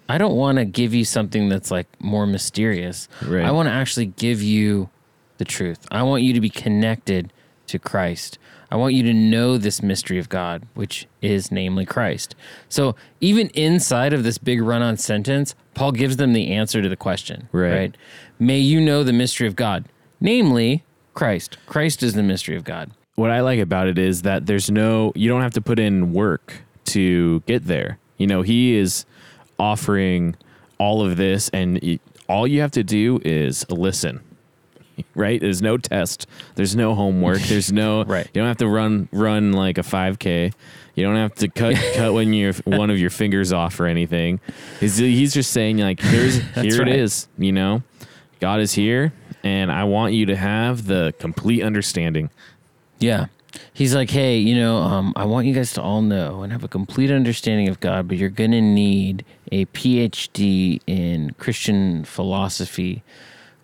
I 0.09 0.17
don't 0.17 0.35
want 0.35 0.57
to 0.57 0.65
give 0.65 0.93
you 0.93 1.05
something 1.05 1.47
that's 1.47 1.69
like 1.69 1.87
more 2.01 2.25
mysterious. 2.25 3.07
Right. 3.23 3.45
I 3.45 3.51
want 3.51 3.67
to 3.67 3.73
actually 3.73 4.07
give 4.07 4.41
you 4.41 4.89
the 5.37 5.45
truth. 5.45 5.85
I 5.91 6.01
want 6.01 6.23
you 6.23 6.33
to 6.33 6.41
be 6.41 6.49
connected 6.49 7.31
to 7.67 7.77
Christ. 7.77 8.39
I 8.71 8.75
want 8.75 8.95
you 8.95 9.03
to 9.03 9.13
know 9.13 9.59
this 9.59 9.83
mystery 9.83 10.17
of 10.17 10.29
God, 10.29 10.63
which 10.73 11.07
is 11.21 11.51
namely 11.51 11.85
Christ. 11.85 12.35
So 12.69 12.95
even 13.21 13.49
inside 13.49 14.13
of 14.13 14.23
this 14.23 14.39
big 14.39 14.61
run 14.61 14.81
on 14.81 14.97
sentence, 14.97 15.53
Paul 15.75 15.91
gives 15.91 16.17
them 16.17 16.33
the 16.33 16.51
answer 16.51 16.81
to 16.81 16.89
the 16.89 16.95
question. 16.95 17.49
Right. 17.51 17.95
May 18.39 18.59
you 18.59 18.81
know 18.81 19.03
the 19.03 19.13
mystery 19.13 19.47
of 19.47 19.55
God, 19.55 19.85
namely 20.19 20.83
Christ. 21.13 21.57
Christ 21.65 22.03
is 22.03 22.13
the 22.13 22.23
mystery 22.23 22.55
of 22.55 22.63
God. 22.63 22.91
what 23.15 23.31
I 23.31 23.41
like 23.41 23.59
about 23.59 23.87
it 23.87 23.97
is 23.97 24.21
that 24.21 24.45
there's 24.45 24.69
no 24.71 25.11
you 25.15 25.27
don't 25.29 25.41
have 25.41 25.53
to 25.53 25.61
put 25.61 25.79
in 25.79 26.13
work 26.13 26.63
to 26.85 27.41
get 27.41 27.65
there. 27.65 27.99
You 28.17 28.27
know, 28.27 28.41
he 28.41 28.75
is 28.75 29.05
offering 29.57 30.35
all 30.77 31.01
of 31.05 31.17
this 31.17 31.49
and 31.49 31.99
all 32.27 32.47
you 32.47 32.61
have 32.61 32.71
to 32.71 32.83
do 32.83 33.19
is 33.25 33.69
listen. 33.69 34.21
Right? 35.15 35.39
There's 35.39 35.61
no 35.61 35.77
test. 35.77 36.27
There's 36.55 36.75
no 36.75 36.93
homework. 36.93 37.39
There's 37.41 37.71
no 37.71 38.03
Right. 38.07 38.25
You 38.27 38.41
don't 38.41 38.47
have 38.47 38.57
to 38.57 38.67
run 38.67 39.07
run 39.11 39.53
like 39.53 39.77
a 39.77 39.81
5k. 39.81 40.53
You 40.95 41.03
don't 41.05 41.15
have 41.15 41.35
to 41.35 41.47
cut 41.47 41.75
cut 41.95 42.13
when 42.13 42.33
your 42.33 42.53
one 42.65 42.89
of 42.89 42.99
your 42.99 43.09
fingers 43.09 43.53
off 43.53 43.79
or 43.79 43.85
anything. 43.85 44.41
He's, 44.81 44.97
he's 44.97 45.33
just 45.33 45.51
saying 45.51 45.77
like 45.77 46.01
here's 46.01 46.37
here 46.55 46.79
right. 46.79 46.87
it 46.87 46.99
is, 46.99 47.27
you 47.37 47.51
know. 47.53 47.83
God 48.41 48.59
is 48.59 48.73
here 48.73 49.13
and 49.43 49.71
I 49.71 49.83
want 49.85 50.13
you 50.13 50.25
to 50.27 50.35
have 50.35 50.85
the 50.87 51.13
complete 51.19 51.63
understanding. 51.63 52.29
Yeah. 52.99 53.27
He's 53.73 53.95
like, 53.95 54.11
hey, 54.11 54.37
you 54.37 54.55
know, 54.55 54.77
um, 54.77 55.11
I 55.15 55.25
want 55.25 55.47
you 55.47 55.53
guys 55.55 55.73
to 55.73 55.81
all 55.81 56.01
know 56.03 56.43
and 56.43 56.51
have 56.53 56.63
a 56.63 56.67
complete 56.67 57.09
understanding 57.09 57.67
of 57.67 57.79
God, 57.79 58.07
but 58.07 58.17
you're 58.17 58.29
going 58.29 58.51
to 58.51 58.61
need 58.61 59.25
a 59.51 59.65
PhD 59.67 60.81
in 60.85 61.33
Christian 61.39 62.05
philosophy 62.05 63.01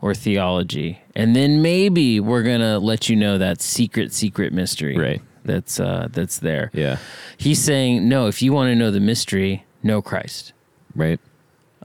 or 0.01 0.15
theology. 0.15 1.01
And 1.15 1.35
then 1.35 1.61
maybe 1.61 2.19
we're 2.19 2.41
going 2.43 2.61
to 2.61 2.79
let 2.79 3.09
you 3.09 3.15
know 3.15 3.37
that 3.37 3.61
secret, 3.61 4.11
secret 4.11 4.53
mystery 4.53 4.97
Right. 4.97 5.21
that's, 5.43 5.79
uh, 5.79 6.07
that's 6.11 6.39
there. 6.39 6.71
Yeah. 6.73 6.97
He's 7.37 7.61
saying, 7.61 8.09
no, 8.09 8.25
if 8.27 8.41
you 8.41 8.53
want 8.53 8.69
to 8.71 8.75
know 8.75 8.89
the 8.89 8.99
mystery, 8.99 9.65
know 9.83 10.01
Christ. 10.01 10.53
Right. 10.95 11.19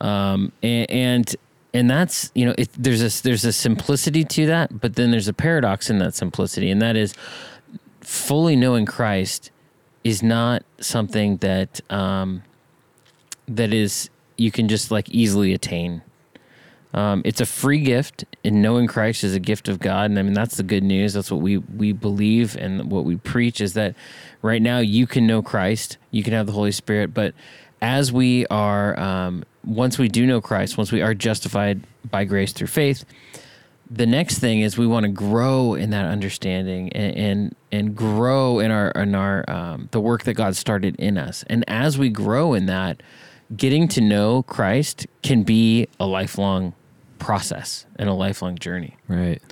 um, 0.01 0.53
and, 0.63 0.91
and 0.91 1.37
and 1.73 1.91
that's 1.91 2.31
you 2.35 2.45
know 2.47 2.55
it, 2.59 2.69
there's 2.77 3.03
a 3.03 3.23
there's 3.23 3.45
a 3.45 3.53
simplicity 3.53 4.25
to 4.25 4.47
that, 4.47 4.81
but 4.81 4.97
then 4.97 5.11
there's 5.11 5.29
a 5.29 5.33
paradox 5.33 5.91
in 5.91 5.99
that 5.99 6.15
simplicity, 6.15 6.71
and 6.71 6.81
that 6.83 6.97
is 6.97 7.15
fully 8.01 8.57
knowing 8.57 8.87
Christ 8.87 9.51
is 10.03 10.23
not 10.23 10.63
something 10.81 11.37
that 11.39 11.81
um, 11.91 12.43
that 13.47 13.73
is 13.73 14.11
you 14.37 14.51
can 14.51 14.69
just 14.69 14.91
like 14.91 15.09
easily 15.11 15.53
attain. 15.53 16.03
Um, 16.93 17.23
it's 17.25 17.41
a 17.41 17.47
free 17.47 17.81
gift, 17.81 18.25
and 18.43 18.63
knowing 18.63 18.89
Christ 18.89 19.23
is 19.23 19.35
a 19.35 19.39
gift 19.39 19.69
of 19.69 19.79
God. 19.79 20.11
And 20.11 20.19
I 20.19 20.23
mean, 20.23 20.33
that's 20.33 20.57
the 20.57 20.65
good 20.65 20.83
news. 20.83 21.13
That's 21.13 21.31
what 21.31 21.41
we 21.41 21.59
we 21.59 21.93
believe, 21.93 22.57
and 22.57 22.91
what 22.91 23.05
we 23.05 23.17
preach 23.17 23.61
is 23.61 23.75
that 23.75 23.95
right 24.43 24.61
now 24.61 24.79
you 24.79 25.07
can 25.07 25.27
know 25.27 25.41
Christ, 25.41 25.99
you 26.11 26.25
can 26.25 26.33
have 26.33 26.47
the 26.47 26.53
Holy 26.53 26.73
Spirit. 26.73 27.15
But 27.15 27.35
as 27.83 28.13
we 28.13 28.47
are, 28.47 28.99
um, 28.99 29.45
once 29.65 29.99
we 29.99 30.09
do 30.09 30.27
know 30.27 30.41
Christ, 30.41 30.77
once 30.79 30.93
we 30.93 31.03
are 31.03 31.15
justified 31.15 31.83
by 32.11 32.25
grace 32.25 32.53
through 32.53 32.69
faith, 32.69 33.05
the 33.91 34.07
next 34.07 34.39
thing 34.39 34.61
is 34.61 34.79
we 34.79 34.87
want 34.87 35.05
to 35.05 35.11
grow 35.11 35.75
in 35.75 35.91
that 35.91 36.05
understanding 36.07 36.93
and 36.93 37.17
and, 37.17 37.57
and 37.73 37.97
grow 37.97 38.61
in 38.61 38.71
our 38.71 38.91
in 38.93 39.15
our 39.15 39.45
um, 39.51 39.89
the 39.91 40.01
work 40.01 40.23
that 40.25 40.35
God 40.35 40.55
started 40.57 40.95
in 40.97 41.19
us. 41.19 41.45
And 41.49 41.65
as 41.69 41.99
we 41.99 42.09
grow 42.09 42.55
in 42.55 42.67
that, 42.67 43.03
getting 43.57 43.89
to 43.89 44.01
know 44.01 44.45
Christ 44.45 45.07
can 45.23 45.43
be 45.43 45.89
a 45.99 46.07
lifelong 46.07 46.75
process 47.19 47.85
and 47.97 48.09
a 48.09 48.13
lifelong 48.15 48.57
journey 48.57 48.97
Right. 49.09 49.43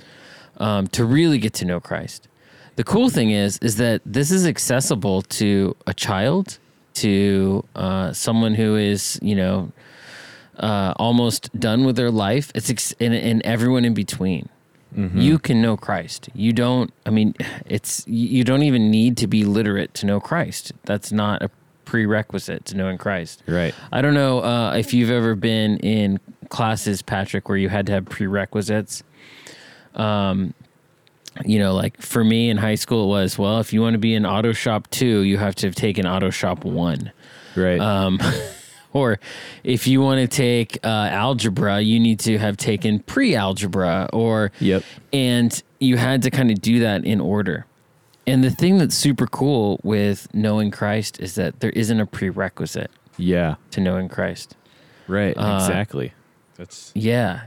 um, 0.57 0.87
to 0.87 1.03
really 1.05 1.37
get 1.37 1.53
to 1.55 1.65
know 1.65 1.79
Christ. 1.81 2.27
The 2.77 2.83
cool 2.85 3.09
thing 3.09 3.31
is, 3.31 3.57
is 3.61 3.75
that 3.75 4.01
this 4.05 4.31
is 4.31 4.47
accessible 4.47 5.21
to 5.23 5.75
a 5.85 5.93
child, 5.93 6.59
to 7.03 7.63
uh, 7.75 8.13
someone 8.13 8.55
who 8.55 8.75
is, 8.75 9.19
you 9.21 9.35
know, 9.35 9.71
uh, 10.57 10.93
almost 10.97 11.57
done 11.59 11.85
with 11.85 11.95
their 11.95 12.11
life. 12.11 12.51
It's 12.55 12.69
ex- 12.69 12.95
and, 12.99 13.13
and 13.13 13.41
everyone 13.43 13.85
in 13.85 13.93
between. 13.93 14.49
You 14.95 15.37
can 15.37 15.61
know 15.61 15.77
Christ. 15.77 16.29
You 16.33 16.51
don't. 16.51 16.91
I 17.05 17.11
mean, 17.11 17.35
it's 17.67 18.03
you 18.07 18.43
don't 18.43 18.63
even 18.63 18.89
need 18.89 19.17
to 19.17 19.27
be 19.27 19.45
literate 19.45 19.93
to 19.95 20.07
know 20.07 20.19
Christ. 20.19 20.73
That's 20.85 21.11
not 21.11 21.43
a 21.43 21.51
prerequisite 21.85 22.65
to 22.65 22.75
knowing 22.75 22.97
Christ. 22.97 23.43
Right. 23.47 23.73
I 23.91 24.01
don't 24.01 24.15
know 24.15 24.43
uh, 24.43 24.73
if 24.73 24.93
you've 24.93 25.11
ever 25.11 25.35
been 25.35 25.77
in 25.77 26.19
classes, 26.49 27.03
Patrick, 27.03 27.47
where 27.49 27.57
you 27.57 27.69
had 27.69 27.85
to 27.85 27.91
have 27.93 28.05
prerequisites. 28.05 29.03
Um, 29.93 30.53
you 31.45 31.59
know, 31.59 31.73
like 31.73 32.01
for 32.01 32.23
me 32.23 32.49
in 32.49 32.57
high 32.57 32.75
school, 32.75 33.05
it 33.05 33.21
was 33.21 33.37
well, 33.37 33.59
if 33.59 33.73
you 33.73 33.81
want 33.81 33.93
to 33.93 33.99
be 33.99 34.15
in 34.15 34.25
Auto 34.25 34.53
Shop 34.53 34.87
two, 34.89 35.21
you 35.21 35.37
have 35.37 35.55
to 35.55 35.67
have 35.67 35.75
taken 35.75 36.05
Auto 36.05 36.29
Shop 36.29 36.63
one. 36.63 37.11
Right. 37.55 37.79
Um, 37.79 38.19
or 38.93 39.19
if 39.63 39.87
you 39.87 40.01
want 40.01 40.19
to 40.19 40.27
take 40.27 40.79
uh, 40.83 40.87
algebra, 41.11 41.79
you 41.81 41.99
need 41.99 42.19
to 42.21 42.37
have 42.37 42.57
taken 42.57 42.99
pre 42.99 43.35
algebra, 43.35 44.09
or 44.13 44.51
Yep. 44.59 44.83
and 45.13 45.63
you 45.79 45.97
had 45.97 46.21
to 46.23 46.31
kind 46.31 46.51
of 46.51 46.61
do 46.61 46.79
that 46.79 47.05
in 47.05 47.21
order. 47.21 47.65
And 48.27 48.43
the 48.43 48.51
thing 48.51 48.77
that's 48.77 48.95
super 48.95 49.25
cool 49.25 49.79
with 49.83 50.27
knowing 50.35 50.69
Christ 50.69 51.19
is 51.19 51.35
that 51.35 51.61
there 51.61 51.71
isn't 51.71 51.99
a 51.99 52.05
prerequisite 52.05 52.91
yeah. 53.17 53.55
to 53.71 53.81
knowing 53.81 54.07
Christ. 54.07 54.55
Right. 55.07 55.35
Uh, 55.35 55.57
exactly. 55.59 56.13
That's 56.55 56.91
Yeah. 56.93 57.41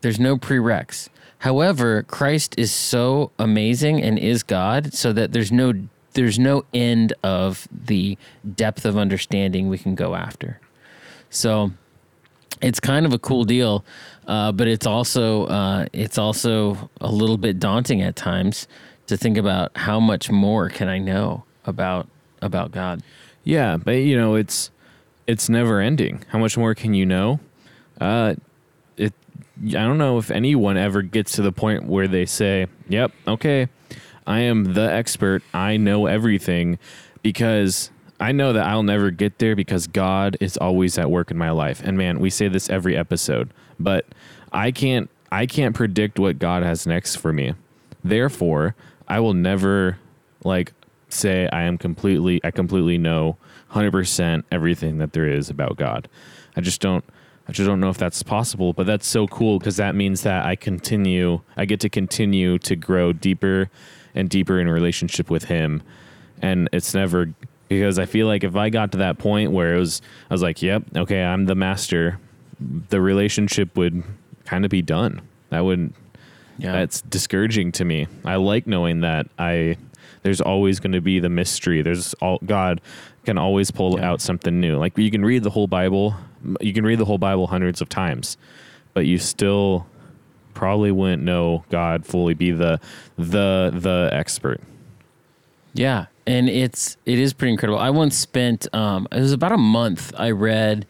There's 0.00 0.20
no 0.20 0.36
prereqs. 0.36 1.08
However, 1.38 2.02
Christ 2.02 2.54
is 2.58 2.72
so 2.72 3.32
amazing 3.38 4.02
and 4.02 4.18
is 4.18 4.42
God 4.42 4.92
so 4.92 5.12
that 5.12 5.32
there's 5.32 5.50
no 5.50 5.72
there's 6.12 6.38
no 6.38 6.64
end 6.74 7.12
of 7.22 7.68
the 7.72 8.18
depth 8.56 8.84
of 8.84 8.98
understanding 8.98 9.68
we 9.68 9.78
can 9.78 9.94
go 9.94 10.14
after. 10.14 10.60
So 11.30 11.70
it's 12.60 12.80
kind 12.80 13.06
of 13.06 13.12
a 13.12 13.18
cool 13.18 13.44
deal, 13.44 13.84
uh, 14.26 14.52
but 14.52 14.66
it's 14.68 14.86
also 14.86 15.46
uh, 15.46 15.86
it's 15.92 16.18
also 16.18 16.90
a 17.00 17.10
little 17.10 17.38
bit 17.38 17.58
daunting 17.58 18.02
at 18.02 18.16
times 18.16 18.66
to 19.06 19.16
think 19.16 19.38
about 19.38 19.76
how 19.76 19.98
much 19.98 20.30
more 20.30 20.68
can 20.68 20.88
I 20.88 20.98
know 20.98 21.44
about 21.64 22.08
about 22.42 22.72
God. 22.72 23.02
Yeah, 23.44 23.76
but 23.76 23.92
you 23.92 24.16
know, 24.16 24.34
it's 24.34 24.70
it's 25.26 25.48
never 25.48 25.80
ending. 25.80 26.24
How 26.28 26.38
much 26.38 26.56
more 26.58 26.74
can 26.74 26.94
you 26.94 27.06
know? 27.06 27.40
Uh 28.00 28.34
it 28.96 29.14
I 29.62 29.84
don't 29.84 29.98
know 29.98 30.18
if 30.18 30.30
anyone 30.30 30.76
ever 30.76 31.02
gets 31.02 31.32
to 31.32 31.42
the 31.42 31.52
point 31.52 31.84
where 31.84 32.08
they 32.08 32.26
say, 32.26 32.66
"Yep, 32.88 33.12
okay, 33.28 33.68
I 34.26 34.40
am 34.40 34.74
the 34.74 34.92
expert. 34.92 35.42
I 35.52 35.76
know 35.76 36.06
everything," 36.06 36.78
because 37.22 37.90
I 38.20 38.32
know 38.32 38.52
that 38.52 38.66
I'll 38.66 38.82
never 38.82 39.10
get 39.10 39.38
there 39.38 39.56
because 39.56 39.86
God 39.86 40.36
is 40.40 40.56
always 40.58 40.98
at 40.98 41.10
work 41.10 41.30
in 41.30 41.38
my 41.38 41.50
life. 41.50 41.80
And 41.82 41.96
man, 41.96 42.20
we 42.20 42.28
say 42.28 42.48
this 42.48 42.68
every 42.68 42.96
episode, 42.96 43.50
but 43.78 44.06
I 44.52 44.70
can't 44.70 45.08
I 45.32 45.46
can't 45.46 45.74
predict 45.74 46.18
what 46.18 46.38
God 46.38 46.62
has 46.62 46.86
next 46.86 47.16
for 47.16 47.32
me. 47.32 47.54
Therefore, 48.04 48.74
I 49.08 49.20
will 49.20 49.34
never 49.34 49.98
like 50.44 50.72
say 51.08 51.48
I 51.52 51.62
am 51.62 51.78
completely 51.78 52.40
I 52.44 52.50
completely 52.50 52.98
know 52.98 53.36
100% 53.72 54.44
everything 54.50 54.98
that 54.98 55.12
there 55.12 55.28
is 55.28 55.48
about 55.48 55.76
God. 55.76 56.08
I 56.56 56.60
just 56.60 56.80
don't 56.80 57.04
I 57.50 57.52
just 57.52 57.66
don't 57.66 57.80
know 57.80 57.90
if 57.90 57.98
that's 57.98 58.22
possible, 58.22 58.72
but 58.72 58.86
that's 58.86 59.06
so 59.06 59.26
cool 59.26 59.58
because 59.58 59.76
that 59.76 59.94
means 59.94 60.22
that 60.22 60.46
I 60.46 60.54
continue 60.56 61.40
I 61.56 61.64
get 61.64 61.80
to 61.80 61.88
continue 61.88 62.58
to 62.60 62.76
grow 62.76 63.12
deeper 63.12 63.68
and 64.14 64.30
deeper 64.30 64.60
in 64.60 64.68
relationship 64.68 65.30
with 65.30 65.44
him 65.44 65.82
and 66.40 66.68
it's 66.72 66.94
never 66.94 67.32
because 67.68 67.98
I 67.98 68.06
feel 68.06 68.26
like 68.26 68.44
if 68.44 68.56
I 68.56 68.70
got 68.70 68.92
to 68.92 68.98
that 68.98 69.18
point 69.18 69.52
where 69.52 69.74
it 69.74 69.78
was 69.78 70.00
I 70.30 70.34
was 70.34 70.42
like, 70.42 70.62
"Yep, 70.62 70.96
okay, 70.96 71.22
I'm 71.22 71.46
the 71.46 71.54
master." 71.54 72.18
The 72.88 73.00
relationship 73.00 73.76
would 73.76 74.02
kind 74.44 74.64
of 74.64 74.70
be 74.70 74.82
done. 74.82 75.20
That 75.50 75.64
would 75.64 75.92
Yeah. 76.58 76.72
that's 76.72 77.02
discouraging 77.02 77.72
to 77.72 77.84
me. 77.84 78.06
I 78.24 78.36
like 78.36 78.66
knowing 78.66 79.00
that 79.00 79.28
I 79.38 79.76
there's 80.22 80.40
always 80.40 80.80
going 80.80 80.92
to 80.92 81.00
be 81.00 81.18
the 81.18 81.28
mystery. 81.30 81.80
There's 81.82 82.12
all 82.14 82.38
God 82.44 82.80
can 83.24 83.38
always 83.38 83.70
pull 83.70 83.98
Yeah. 83.98 84.10
out 84.10 84.20
something 84.20 84.60
new. 84.60 84.76
Like 84.78 84.96
you 84.98 85.10
can 85.10 85.24
read 85.24 85.42
the 85.42 85.50
whole 85.50 85.66
Bible, 85.66 86.14
you 86.60 86.72
can 86.72 86.84
read 86.84 86.98
the 86.98 87.04
whole 87.04 87.18
Bible 87.18 87.46
hundreds 87.48 87.80
of 87.80 87.88
times, 87.88 88.36
but 88.94 89.06
you 89.06 89.18
still 89.18 89.86
probably 90.54 90.90
wouldn't 90.90 91.22
know 91.22 91.64
God 91.70 92.04
fully 92.04 92.34
be 92.34 92.50
the 92.50 92.80
the 93.16 93.70
the 93.74 94.10
expert. 94.12 94.60
Yeah, 95.72 96.06
and 96.26 96.48
it's 96.48 96.96
it 97.06 97.18
is 97.18 97.32
pretty 97.32 97.52
incredible. 97.52 97.78
I 97.78 97.90
once 97.90 98.16
spent 98.16 98.66
um, 98.74 99.06
it 99.12 99.20
was 99.20 99.32
about 99.32 99.52
a 99.52 99.56
month. 99.58 100.12
I 100.18 100.30
read 100.30 100.86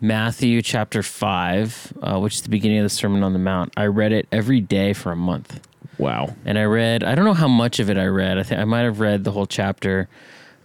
Matthew 0.00 0.62
chapter 0.62 1.02
five, 1.02 1.92
uh, 2.02 2.18
which 2.20 2.34
is 2.36 2.42
the 2.42 2.48
beginning 2.48 2.78
of 2.78 2.84
the 2.84 2.90
Sermon 2.90 3.22
on 3.22 3.32
the 3.32 3.38
Mount. 3.38 3.72
I 3.76 3.86
read 3.86 4.12
it 4.12 4.28
every 4.30 4.60
day 4.60 4.92
for 4.92 5.10
a 5.10 5.16
month, 5.16 5.60
Wow. 5.98 6.36
and 6.44 6.56
I 6.58 6.64
read 6.64 7.02
I 7.02 7.14
don't 7.16 7.24
know 7.24 7.34
how 7.34 7.48
much 7.48 7.80
of 7.80 7.90
it 7.90 7.98
I 7.98 8.06
read. 8.06 8.38
I 8.38 8.42
think 8.44 8.60
I 8.60 8.64
might 8.64 8.82
have 8.82 9.00
read 9.00 9.24
the 9.24 9.32
whole 9.32 9.46
chapter, 9.46 10.08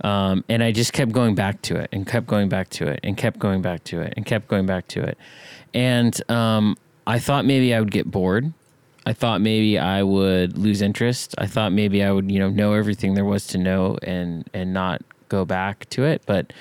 um, 0.02 0.44
and 0.50 0.64
I 0.64 0.72
just 0.72 0.94
kept 0.94 1.12
going 1.12 1.36
back 1.36 1.62
to 1.64 1.76
it 1.78 1.90
and 1.92 2.06
kept 2.06 2.28
going 2.28 2.50
back 2.50 2.70
to 2.72 2.88
it 2.88 3.00
and 3.04 3.18
kept 3.18 3.40
going 3.40 3.62
back 3.62 3.84
to 3.86 4.02
it 4.02 4.14
and 4.16 4.26
kept 4.26 4.48
going 4.48 4.66
back 4.66 4.88
to 4.90 5.04
it, 5.04 5.18
and 5.74 6.20
um, 6.30 6.78
I 7.06 7.20
thought 7.20 7.46
maybe 7.46 7.74
I 7.74 7.80
would 7.80 7.92
get 7.92 8.10
bored. 8.10 8.54
I 9.06 9.14
thought 9.14 9.40
maybe 9.40 9.80
I 9.80 10.04
would 10.04 10.58
lose 10.58 10.82
interest. 10.82 11.34
I 11.38 11.48
thought 11.48 11.72
maybe 11.72 12.04
I 12.04 12.12
would, 12.12 12.30
you 12.30 12.40
know, 12.40 12.50
know 12.50 12.74
everything 12.74 13.14
there 13.14 13.24
was 13.24 13.48
to 13.48 13.58
know 13.58 13.98
and 14.04 14.50
and 14.54 14.74
not 14.74 15.02
go 15.30 15.46
back 15.46 15.88
to 15.90 16.04
it. 16.04 16.24
But 16.26 16.52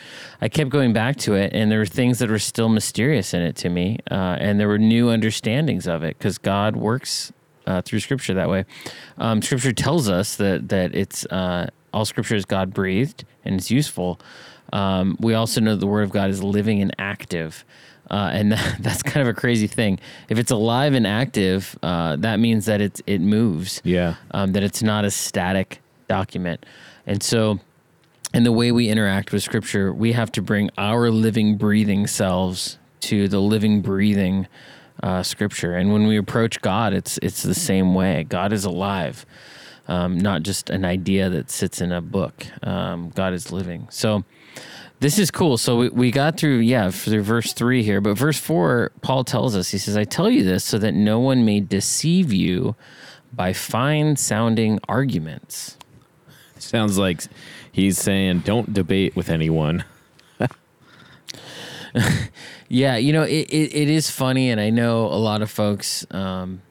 I 0.40 0.49
kept 0.49 0.70
going 0.70 0.92
back 0.92 1.16
to 1.18 1.35
it, 1.35 1.53
and 1.53 1.70
there 1.70 1.81
were 1.81 1.87
things 1.87 2.20
that 2.20 2.31
were 2.31 2.38
still 2.38 2.68
mysterious 2.68 3.35
in 3.35 3.42
it 3.42 3.57
to 3.57 3.68
me, 3.68 3.99
uh, 4.11 4.37
and 4.38 4.61
there 4.61 4.68
were 4.68 4.79
new 4.79 5.11
understandings 5.11 5.87
of 5.87 6.05
it 6.05 6.18
because 6.18 6.38
God 6.38 6.77
works 6.77 7.33
uh, 7.66 7.83
through 7.83 8.01
Scripture 8.01 8.35
that 8.35 8.49
way. 8.49 8.64
Um, 9.18 9.42
scripture 9.42 9.72
tells 9.72 10.09
us 10.09 10.37
that 10.37 10.68
that 10.68 10.94
it's 10.94 11.27
uh, 11.27 11.68
all 11.96 12.04
Scripture 12.04 12.37
is 12.37 12.44
God 12.44 12.74
breathed 12.74 13.24
and 13.42 13.54
it's 13.54 13.70
useful. 13.70 14.20
Um, 14.70 15.16
we 15.18 15.32
also 15.32 15.62
know 15.62 15.76
the 15.76 15.87
Word 15.87 16.02
of 16.02 16.11
God 16.11 16.28
is 16.28 16.42
living 16.42 16.82
and 16.82 16.94
active. 16.98 17.64
Uh, 18.11 18.30
and 18.35 18.52
that, 18.52 18.76
that's 18.80 19.02
kind 19.02 19.26
of 19.26 19.35
a 19.35 19.40
crazy 19.40 19.66
thing. 19.66 19.98
If 20.28 20.38
it's 20.38 20.50
alive 20.50 20.92
and 20.92 21.06
active, 21.06 21.78
uh, 21.82 22.16
that 22.16 22.38
means 22.38 22.66
that 22.66 22.82
it 22.82 23.00
it 23.06 23.22
moves. 23.22 23.80
Yeah. 23.82 24.16
Um, 24.32 24.52
that 24.52 24.62
it's 24.62 24.82
not 24.82 25.06
a 25.06 25.11
static 25.11 25.80
document. 26.06 26.66
And 27.06 27.22
so, 27.22 27.61
in 28.35 28.44
the 28.44 28.52
way 28.52 28.72
we 28.72 28.90
interact 28.90 29.32
with 29.32 29.42
Scripture, 29.42 29.90
we 29.90 30.12
have 30.12 30.30
to 30.32 30.42
bring 30.42 30.68
our 30.76 31.11
living, 31.11 31.56
breathing 31.56 32.06
selves 32.06 32.78
to 33.00 33.26
the 33.26 33.40
living, 33.40 33.80
breathing 33.80 34.48
uh, 35.02 35.22
Scripture. 35.22 35.74
And 35.74 35.92
when 35.94 36.06
we 36.06 36.18
approach 36.18 36.61
God, 36.61 36.92
it's 36.92 37.18
it's 37.22 37.42
the 37.42 37.54
same 37.54 37.94
way. 37.94 38.24
God 38.24 38.52
is 38.52 38.66
alive, 38.66 39.24
um, 39.88 40.18
not 40.18 40.42
just 40.42 40.70
an 40.70 40.85
idea 40.85 41.29
that 41.31 41.51
sits 41.51 41.81
in 41.81 41.92
a 41.92 42.01
book. 42.01 42.46
Um, 42.62 43.11
God 43.11 43.33
is 43.33 43.53
living. 43.53 43.88
So. 43.90 44.25
This 44.99 45.18
is 45.18 45.31
cool. 45.31 45.59
So 45.59 45.77
we, 45.77 45.88
we 45.90 46.11
got 46.11 46.38
through, 46.38 46.61
yeah, 46.61 46.90
through 46.90 47.20
verse 47.20 47.53
three 47.53 47.83
here. 47.83 48.01
But 48.01 48.14
verse 48.16 48.40
four, 48.40 48.92
Paul 49.03 49.25
tells 49.25 49.55
us, 49.55 49.70
he 49.70 49.77
says, 49.77 49.94
I 49.94 50.05
tell 50.05 50.31
you 50.31 50.42
this 50.42 50.64
so 50.64 50.79
that 50.79 50.94
no 50.94 51.20
one 51.20 51.44
may 51.44 51.61
deceive 51.61 52.33
you 52.33 52.77
by 53.31 53.53
fine 53.53 54.16
sounding 54.16 54.81
arguments. 54.88 55.77
Sounds 56.59 56.96
like 56.96 57.25
he's 57.70 57.99
saying 57.99 58.40
don't 58.40 58.72
debate 58.72 59.14
with 59.14 59.29
anyone. 59.29 59.85
Yeah, 62.68 62.96
you 62.96 63.12
know, 63.12 63.22
it, 63.22 63.49
it, 63.51 63.75
it 63.75 63.88
is 63.88 64.11
funny. 64.11 64.51
And 64.51 64.61
I 64.61 64.70
know 64.70 65.07
a 65.07 65.18
lot 65.18 65.42
of 65.42 65.51
folks, 65.51 66.07
um, 66.11 66.62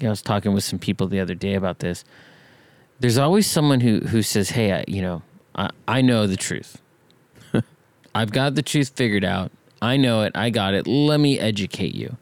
you 0.00 0.04
know, 0.04 0.08
I 0.08 0.10
was 0.10 0.22
talking 0.22 0.52
with 0.52 0.64
some 0.64 0.78
people 0.78 1.06
the 1.06 1.20
other 1.20 1.34
day 1.34 1.54
about 1.54 1.78
this. 1.78 2.04
There's 3.00 3.18
always 3.18 3.46
someone 3.46 3.80
who, 3.80 4.00
who 4.00 4.22
says, 4.22 4.50
Hey, 4.50 4.72
I, 4.72 4.84
you 4.88 5.02
know, 5.02 5.22
I, 5.54 5.70
I 5.86 6.00
know 6.02 6.26
the 6.26 6.36
truth. 6.36 6.80
I've 8.14 8.32
got 8.32 8.54
the 8.54 8.62
truth 8.62 8.92
figured 8.94 9.24
out. 9.24 9.52
I 9.82 9.96
know 9.96 10.22
it. 10.22 10.32
I 10.34 10.50
got 10.50 10.74
it. 10.74 10.86
Let 10.86 11.20
me 11.20 11.38
educate 11.38 11.94
you. 11.94 12.16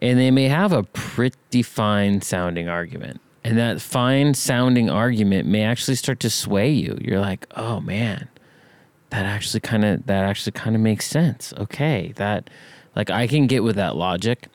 And 0.00 0.18
they 0.18 0.30
may 0.30 0.48
have 0.48 0.72
a 0.72 0.82
pretty 0.82 1.62
fine 1.62 2.20
sounding 2.20 2.68
argument. 2.68 3.20
And 3.44 3.56
that 3.58 3.80
fine 3.80 4.34
sounding 4.34 4.90
argument 4.90 5.46
may 5.46 5.62
actually 5.62 5.94
start 5.94 6.20
to 6.20 6.30
sway 6.30 6.70
you. 6.70 6.98
You're 7.00 7.20
like, 7.20 7.46
oh 7.54 7.80
man, 7.80 8.28
that 9.10 9.24
actually 9.24 9.60
kind 9.60 9.84
of 9.84 10.06
that 10.06 10.24
actually 10.24 10.52
kind 10.52 10.74
of 10.74 10.82
makes 10.82 11.06
sense. 11.06 11.54
Okay, 11.56 12.12
that 12.16 12.50
like 12.96 13.08
I 13.08 13.26
can 13.26 13.46
get 13.46 13.62
with 13.62 13.76
that 13.76 13.94
logic. 13.94 14.48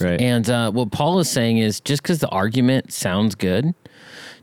Right. 0.00 0.20
And 0.20 0.48
uh, 0.48 0.70
what 0.70 0.90
Paul 0.90 1.18
is 1.18 1.28
saying 1.28 1.58
is 1.58 1.80
just 1.80 2.02
because 2.02 2.20
the 2.20 2.28
argument 2.28 2.92
sounds 2.92 3.34
good 3.34 3.74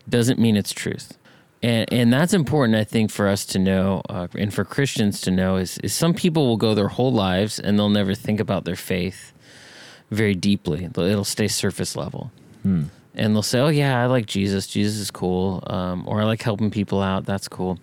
doesn't 0.09 0.39
mean 0.39 0.55
it's 0.55 0.71
truth. 0.73 1.17
And, 1.63 1.91
and 1.91 2.13
that's 2.13 2.33
important, 2.33 2.77
I 2.77 2.83
think, 2.83 3.11
for 3.11 3.27
us 3.27 3.45
to 3.47 3.59
know, 3.59 4.01
uh, 4.09 4.27
and 4.37 4.53
for 4.53 4.63
Christians 4.63 5.21
to 5.21 5.31
know, 5.31 5.55
is, 5.55 5.77
is 5.79 5.93
some 5.93 6.13
people 6.13 6.45
will 6.45 6.57
go 6.57 6.75
their 6.75 6.89
whole 6.89 7.11
lives 7.11 7.59
and 7.59 7.77
they'll 7.79 7.89
never 7.89 8.13
think 8.13 8.39
about 8.39 8.65
their 8.65 8.75
faith 8.75 9.33
very 10.11 10.35
deeply. 10.35 10.85
It'll 10.85 11.23
stay 11.23 11.47
surface 11.47 11.95
level. 11.95 12.31
And 13.15 13.33
they'll 13.33 13.41
say, 13.41 13.59
oh, 13.59 13.69
yeah, 13.69 14.01
I 14.01 14.07
like 14.07 14.25
Jesus. 14.25 14.67
Jesus 14.67 14.99
is 14.99 15.09
cool. 15.09 15.63
Um, 15.67 16.03
or 16.05 16.21
I 16.21 16.25
like 16.25 16.41
helping 16.41 16.69
people 16.69 17.01
out. 17.01 17.25
That's 17.25 17.47
cool. 17.47 17.79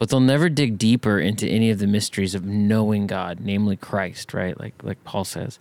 But 0.00 0.08
they'll 0.08 0.18
never 0.18 0.48
dig 0.48 0.78
deeper 0.78 1.20
into 1.20 1.46
any 1.46 1.70
of 1.70 1.78
the 1.78 1.86
mysteries 1.86 2.34
of 2.34 2.44
knowing 2.44 3.06
God, 3.06 3.38
namely 3.40 3.76
Christ, 3.76 4.32
right? 4.32 4.58
Like, 4.58 4.72
like 4.82 5.04
Paul 5.04 5.24
says. 5.24 5.58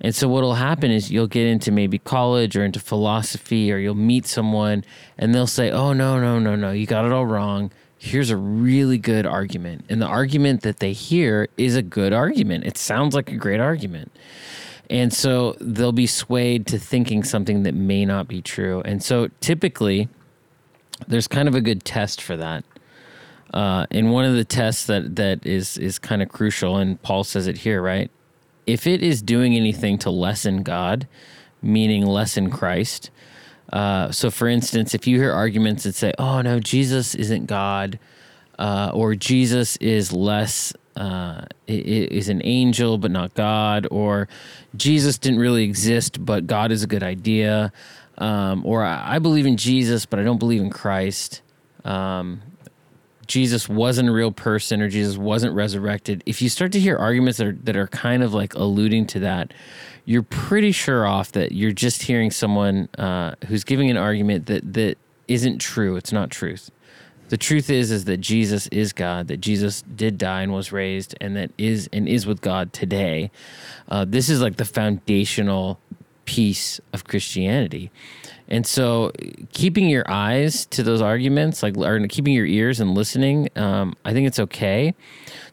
And 0.00 0.14
so 0.14 0.26
what'll 0.26 0.54
happen 0.54 0.90
is 0.90 1.10
you'll 1.10 1.26
get 1.26 1.46
into 1.46 1.70
maybe 1.70 1.98
college 1.98 2.56
or 2.56 2.64
into 2.64 2.80
philosophy 2.80 3.70
or 3.70 3.76
you'll 3.76 3.94
meet 3.94 4.26
someone 4.26 4.84
and 5.18 5.34
they'll 5.34 5.46
say, 5.46 5.70
"Oh 5.70 5.92
no, 5.92 6.18
no, 6.18 6.38
no, 6.38 6.56
no, 6.56 6.72
you 6.72 6.86
got 6.86 7.04
it 7.04 7.12
all 7.12 7.26
wrong. 7.26 7.70
Here's 7.98 8.30
a 8.30 8.38
really 8.38 8.96
good 8.96 9.26
argument." 9.26 9.84
And 9.90 10.00
the 10.00 10.06
argument 10.06 10.62
that 10.62 10.80
they 10.80 10.92
hear 10.92 11.48
is 11.58 11.76
a 11.76 11.82
good 11.82 12.14
argument. 12.14 12.64
It 12.64 12.78
sounds 12.78 13.14
like 13.14 13.30
a 13.30 13.36
great 13.36 13.60
argument. 13.60 14.10
And 14.90 15.12
so 15.12 15.56
they'll 15.60 15.92
be 15.92 16.06
swayed 16.06 16.66
to 16.68 16.78
thinking 16.78 17.22
something 17.22 17.64
that 17.64 17.74
may 17.74 18.04
not 18.06 18.28
be 18.28 18.42
true. 18.42 18.80
And 18.84 19.02
so 19.02 19.28
typically, 19.40 20.08
there's 21.06 21.28
kind 21.28 21.48
of 21.48 21.54
a 21.54 21.60
good 21.60 21.84
test 21.84 22.22
for 22.22 22.36
that. 22.36 22.64
Uh, 23.54 23.86
and 23.92 24.10
one 24.10 24.24
of 24.24 24.34
the 24.34 24.44
tests 24.44 24.86
that 24.86 25.14
that 25.14 25.46
is 25.46 25.78
is 25.78 26.00
kind 26.00 26.20
of 26.22 26.28
crucial, 26.28 26.76
and 26.76 27.00
Paul 27.02 27.22
says 27.22 27.46
it 27.46 27.58
here, 27.58 27.80
right? 27.80 28.10
If 28.66 28.84
it 28.84 29.00
is 29.00 29.22
doing 29.22 29.54
anything 29.54 29.96
to 29.98 30.10
lessen 30.10 30.64
God, 30.64 31.06
meaning 31.62 32.04
lessen 32.04 32.50
Christ. 32.50 33.10
Uh, 33.72 34.10
so, 34.10 34.28
for 34.30 34.48
instance, 34.48 34.92
if 34.92 35.06
you 35.06 35.18
hear 35.18 35.32
arguments 35.32 35.84
that 35.84 35.94
say, 35.94 36.12
"Oh 36.18 36.42
no, 36.42 36.58
Jesus 36.58 37.14
isn't 37.14 37.46
God," 37.46 38.00
uh, 38.58 38.90
or 38.92 39.14
Jesus 39.14 39.76
is 39.76 40.12
less 40.12 40.72
uh, 40.96 41.42
is 41.68 42.28
an 42.28 42.40
angel 42.42 42.98
but 42.98 43.12
not 43.12 43.34
God, 43.34 43.86
or 43.92 44.26
Jesus 44.76 45.16
didn't 45.16 45.38
really 45.38 45.62
exist 45.62 46.24
but 46.24 46.48
God 46.48 46.72
is 46.72 46.82
a 46.82 46.88
good 46.88 47.04
idea, 47.04 47.72
um, 48.18 48.66
or 48.66 48.84
I 48.84 49.20
believe 49.20 49.46
in 49.46 49.56
Jesus 49.56 50.06
but 50.06 50.18
I 50.18 50.24
don't 50.24 50.38
believe 50.38 50.60
in 50.60 50.70
Christ. 50.70 51.40
Um, 51.84 52.42
Jesus 53.26 53.68
wasn't 53.68 54.08
a 54.08 54.12
real 54.12 54.32
person 54.32 54.80
or 54.80 54.88
Jesus 54.88 55.16
wasn't 55.16 55.54
resurrected. 55.54 56.22
If 56.26 56.42
you 56.42 56.48
start 56.48 56.72
to 56.72 56.80
hear 56.80 56.96
arguments 56.96 57.38
that 57.38 57.46
are, 57.46 57.52
that 57.64 57.76
are 57.76 57.86
kind 57.88 58.22
of 58.22 58.34
like 58.34 58.54
alluding 58.54 59.06
to 59.08 59.20
that, 59.20 59.52
you're 60.04 60.22
pretty 60.22 60.72
sure 60.72 61.06
off 61.06 61.32
that 61.32 61.52
you're 61.52 61.72
just 61.72 62.02
hearing 62.02 62.30
someone 62.30 62.88
uh, 62.98 63.34
who's 63.46 63.64
giving 63.64 63.90
an 63.90 63.96
argument 63.96 64.46
that 64.46 64.74
that 64.74 64.98
isn't 65.28 65.58
true. 65.58 65.96
It's 65.96 66.12
not 66.12 66.30
truth. 66.30 66.70
The 67.30 67.38
truth 67.38 67.70
is 67.70 67.90
is 67.90 68.04
that 68.04 68.18
Jesus 68.18 68.66
is 68.68 68.92
God, 68.92 69.28
that 69.28 69.38
Jesus 69.38 69.82
did 69.82 70.18
die 70.18 70.42
and 70.42 70.52
was 70.52 70.72
raised, 70.72 71.14
and 71.20 71.34
that 71.36 71.50
is 71.56 71.88
and 71.92 72.06
is 72.06 72.26
with 72.26 72.42
God 72.42 72.72
today. 72.72 73.30
Uh, 73.88 74.04
this 74.06 74.28
is 74.28 74.42
like 74.42 74.56
the 74.56 74.64
foundational 74.64 75.80
piece 76.24 76.80
of 76.92 77.04
Christianity. 77.04 77.90
And 78.48 78.66
so, 78.66 79.12
keeping 79.52 79.88
your 79.88 80.08
eyes 80.10 80.66
to 80.66 80.82
those 80.82 81.00
arguments, 81.00 81.62
like 81.62 81.76
or 81.76 82.06
keeping 82.08 82.34
your 82.34 82.46
ears 82.46 82.80
and 82.80 82.94
listening, 82.94 83.48
um, 83.56 83.96
I 84.04 84.12
think 84.12 84.26
it's 84.26 84.38
okay 84.38 84.94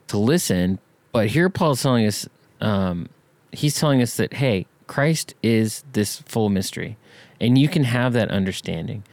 to 0.08 0.18
listen. 0.18 0.80
But 1.14 1.28
here, 1.28 1.50
Paul's 1.50 1.82
telling 1.82 2.06
us, 2.06 2.28
um, 2.60 3.08
he's 3.52 3.80
telling 3.80 4.02
us 4.02 4.18
that 4.18 4.34
hey, 4.34 4.66
Christ 4.88 5.36
is 5.42 5.84
this 5.94 6.20
full 6.22 6.50
mystery, 6.50 6.98
and 7.40 7.58
you 7.58 7.70
can 7.70 7.86
have 7.86 8.14
that 8.14 8.30
understanding. 8.30 9.04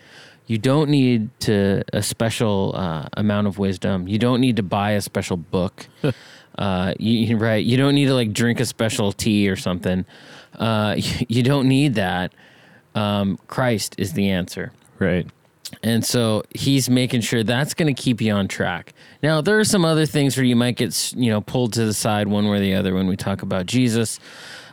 You 0.49 0.59
don't 0.59 0.89
need 0.89 1.29
to 1.41 1.85
a 1.93 2.03
special 2.03 2.73
uh, 2.75 3.09
amount 3.13 3.47
of 3.47 3.59
wisdom. 3.59 4.09
You 4.09 4.19
don't 4.19 4.41
need 4.41 4.57
to 4.57 4.63
buy 4.63 4.93
a 4.93 5.01
special 5.03 5.37
book. 5.37 5.87
uh, 6.59 6.95
you, 6.99 7.37
right? 7.37 7.65
You 7.65 7.77
don't 7.77 7.95
need 7.95 8.07
to 8.07 8.15
like 8.15 8.33
drink 8.33 8.59
a 8.59 8.65
special 8.65 9.13
tea 9.13 9.49
or 9.49 9.57
something. 9.57 10.05
Uh, 10.59 10.95
you 11.29 11.43
don't 11.43 11.69
need 11.69 11.95
that 11.95 12.33
um, 12.95 13.39
Christ 13.47 13.95
is 13.99 14.13
the 14.13 14.31
answer. 14.31 14.73
Right. 14.99 15.27
And 15.83 16.05
so 16.05 16.45
he's 16.51 16.89
making 16.89 17.21
sure 17.21 17.45
that's 17.45 17.75
going 17.75 17.95
to 17.95 18.03
keep 18.03 18.21
you 18.21 18.33
on 18.33 18.49
track. 18.49 18.95
Now, 19.23 19.41
there 19.41 19.59
are 19.59 19.65
some 19.65 19.85
other 19.85 20.07
things 20.07 20.37
where 20.37 20.45
you 20.45 20.57
might 20.57 20.77
get, 20.77 21.13
you 21.15 21.31
know, 21.31 21.41
pulled 21.41 21.75
to 21.75 21.85
the 21.85 21.93
side 21.93 22.27
one 22.27 22.49
way 22.49 22.57
or 22.57 22.61
the 22.61 22.75
other 22.75 22.95
when 22.95 23.07
we 23.07 23.17
talk 23.17 23.43
about 23.43 23.67
Jesus. 23.67 24.19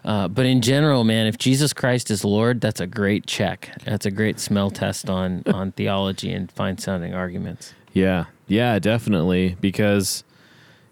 Uh, 0.05 0.27
but 0.27 0.45
in 0.45 0.61
general, 0.61 1.03
man, 1.03 1.27
if 1.27 1.37
Jesus 1.37 1.73
Christ 1.73 2.11
is 2.11 2.23
Lord, 2.23 2.61
that's 2.61 2.79
a 2.79 2.87
great 2.87 3.25
check. 3.25 3.71
That's 3.83 4.05
a 4.05 4.11
great 4.11 4.39
smell 4.39 4.69
test 4.69 5.09
on 5.09 5.41
on 5.47 5.71
theology 5.71 6.31
and 6.31 6.51
fine 6.51 6.77
sounding 6.77 7.15
arguments. 7.15 7.73
Yeah, 7.91 8.25
yeah, 8.47 8.77
definitely. 8.77 9.57
Because 9.59 10.23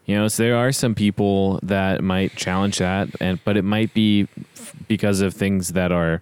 you 0.06 0.16
know, 0.16 0.28
so 0.28 0.44
there 0.44 0.58
are 0.58 0.72
some 0.72 0.96
people 0.96 1.60
that 1.64 2.04
might 2.04 2.36
challenge 2.36 2.80
that, 2.80 3.10
and 3.22 3.40
but 3.46 3.56
it 3.56 3.64
might 3.64 3.94
be 3.94 4.28
because 4.88 5.22
of 5.22 5.34
things 5.34 5.74
that 5.74 5.92
are 5.92 6.22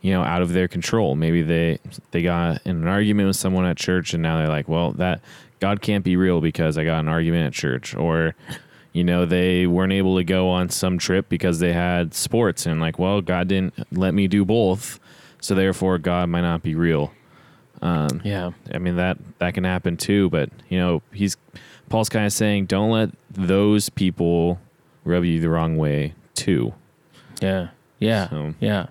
you 0.00 0.12
know 0.12 0.22
out 0.22 0.42
of 0.42 0.52
their 0.52 0.68
control. 0.68 1.14
Maybe 1.14 1.42
they 1.42 1.78
they 2.10 2.22
got 2.22 2.64
in 2.64 2.76
an 2.82 2.88
argument 2.88 3.26
with 3.26 3.36
someone 3.36 3.64
at 3.64 3.76
church 3.76 4.14
and 4.14 4.22
now 4.22 4.38
they're 4.38 4.48
like 4.48 4.68
well 4.68 4.92
that 4.92 5.20
god 5.60 5.82
can't 5.82 6.04
be 6.04 6.16
real 6.16 6.40
because 6.40 6.78
i 6.78 6.84
got 6.84 7.00
an 7.00 7.08
argument 7.08 7.46
at 7.46 7.52
church. 7.52 7.94
Or 7.94 8.34
you 8.92 9.04
know 9.04 9.26
they 9.26 9.66
weren't 9.66 9.92
able 9.92 10.16
to 10.16 10.24
go 10.24 10.48
on 10.48 10.70
some 10.70 10.98
trip 10.98 11.28
because 11.28 11.58
they 11.58 11.72
had 11.72 12.14
sports 12.14 12.66
and 12.66 12.80
like 12.80 12.98
well 12.98 13.20
god 13.20 13.48
didn't 13.48 13.74
let 13.92 14.14
me 14.14 14.26
do 14.26 14.44
both 14.44 14.98
so 15.40 15.54
therefore 15.54 15.98
god 15.98 16.28
might 16.28 16.42
not 16.42 16.62
be 16.62 16.74
real. 16.74 17.12
Um, 17.80 18.22
yeah. 18.24 18.50
I 18.74 18.78
mean 18.78 18.96
that 18.96 19.18
that 19.38 19.54
can 19.54 19.64
happen 19.64 19.96
too 19.96 20.30
but 20.30 20.50
you 20.68 20.78
know 20.78 21.02
he's 21.12 21.36
paul's 21.88 22.08
kind 22.08 22.26
of 22.26 22.32
saying 22.32 22.66
don't 22.66 22.90
let 22.90 23.10
those 23.30 23.88
people 23.88 24.58
rub 25.04 25.24
you 25.24 25.40
the 25.40 25.48
wrong 25.48 25.76
way 25.76 26.14
too 26.34 26.72
yeah 27.40 27.68
yeah 27.98 28.28
so. 28.28 28.54
yeah 28.60 28.86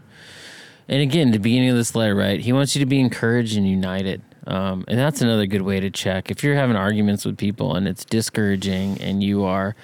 and 0.90 1.02
again, 1.02 1.32
the 1.32 1.40
beginning 1.40 1.70
of 1.70 1.76
this 1.76 1.96
letter, 1.96 2.16
right? 2.16 2.40
He 2.40 2.54
wants 2.54 2.76
you 2.76 2.80
to 2.80 2.86
be 2.86 3.00
encouraged 3.00 3.58
and 3.58 3.68
united. 3.68 4.22
Um, 4.46 4.86
and 4.88 4.98
that's 4.98 5.22
another 5.22 5.46
good 5.46 5.64
way 5.64 5.82
to 5.82 5.90
check. 5.90 6.32
If 6.32 6.44
you're 6.44 6.56
having 6.56 6.78
arguments 6.78 7.26
with 7.26 7.38
people 7.38 7.76
and 7.76 7.88
it's 7.88 8.06
discouraging 8.06 9.02
and 9.02 9.22
you 9.22 9.44
are 9.44 9.76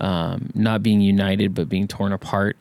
um, 0.00 0.50
not 0.54 0.82
being 0.82 1.00
united 1.00 1.54
but 1.54 1.68
being 1.68 1.88
torn 1.88 2.12
apart, 2.12 2.56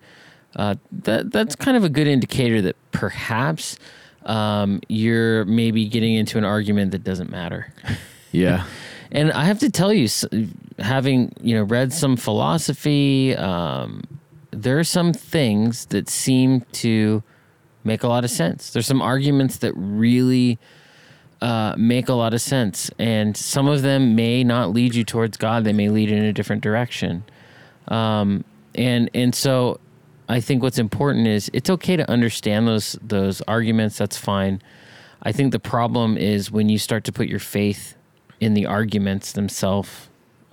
uh, 0.55 0.75
that 0.91 1.31
that's 1.31 1.55
kind 1.55 1.77
of 1.77 1.83
a 1.83 1.89
good 1.89 2.07
indicator 2.07 2.61
that 2.63 2.75
perhaps 2.91 3.77
um, 4.25 4.81
you're 4.87 5.45
maybe 5.45 5.87
getting 5.87 6.15
into 6.15 6.39
an 6.39 6.43
argument 6.43 6.91
that 6.91 7.03
doesn't 7.03 7.29
matter. 7.29 7.71
Yeah. 8.31 8.65
and 9.11 9.31
I 9.31 9.45
have 9.45 9.59
to 9.59 9.69
tell 9.69 9.91
you, 9.91 10.07
having 10.79 11.33
you 11.41 11.55
know 11.55 11.63
read 11.63 11.91
some 11.91 12.15
philosophy, 12.15 13.35
um, 13.35 14.03
there 14.51 14.79
are 14.79 14.83
some 14.83 15.13
things 15.13 15.85
that 15.87 16.09
seem 16.09 16.61
to 16.73 17.21
make 17.83 18.03
a 18.03 18.07
lot 18.07 18.23
of 18.23 18.29
sense. 18.29 18.71
There's 18.71 18.87
some 18.87 19.01
arguments 19.01 19.57
that 19.57 19.73
really 19.75 20.59
uh, 21.41 21.75
make 21.77 22.07
a 22.07 22.13
lot 22.13 22.33
of 22.33 22.41
sense, 22.41 22.89
and 22.99 23.35
some 23.35 23.67
of 23.67 23.81
them 23.81 24.15
may 24.15 24.43
not 24.43 24.71
lead 24.71 24.95
you 24.95 25.03
towards 25.03 25.37
God. 25.37 25.65
They 25.65 25.73
may 25.73 25.89
lead 25.89 26.11
in 26.11 26.23
a 26.23 26.31
different 26.31 26.61
direction. 26.61 27.23
Um, 27.89 28.45
and 28.75 29.09
and 29.13 29.35
so, 29.35 29.81
I 30.29 30.39
think 30.39 30.63
what's 30.63 30.79
important 30.79 31.27
is 31.27 31.49
it's 31.53 31.69
okay 31.69 31.97
to 31.97 32.09
understand 32.09 32.65
those 32.65 32.97
those 33.01 33.41
arguments. 33.41 33.97
That's 33.97 34.17
fine. 34.17 34.61
I 35.23 35.33
think 35.33 35.51
the 35.51 35.59
problem 35.59 36.17
is 36.17 36.49
when 36.49 36.69
you 36.69 36.77
start 36.77 37.03
to 37.03 37.11
put 37.11 37.27
your 37.27 37.39
faith 37.39 37.95
in 38.41 38.53
the 38.53 38.65
arguments 38.65 39.31
themselves 39.31 40.09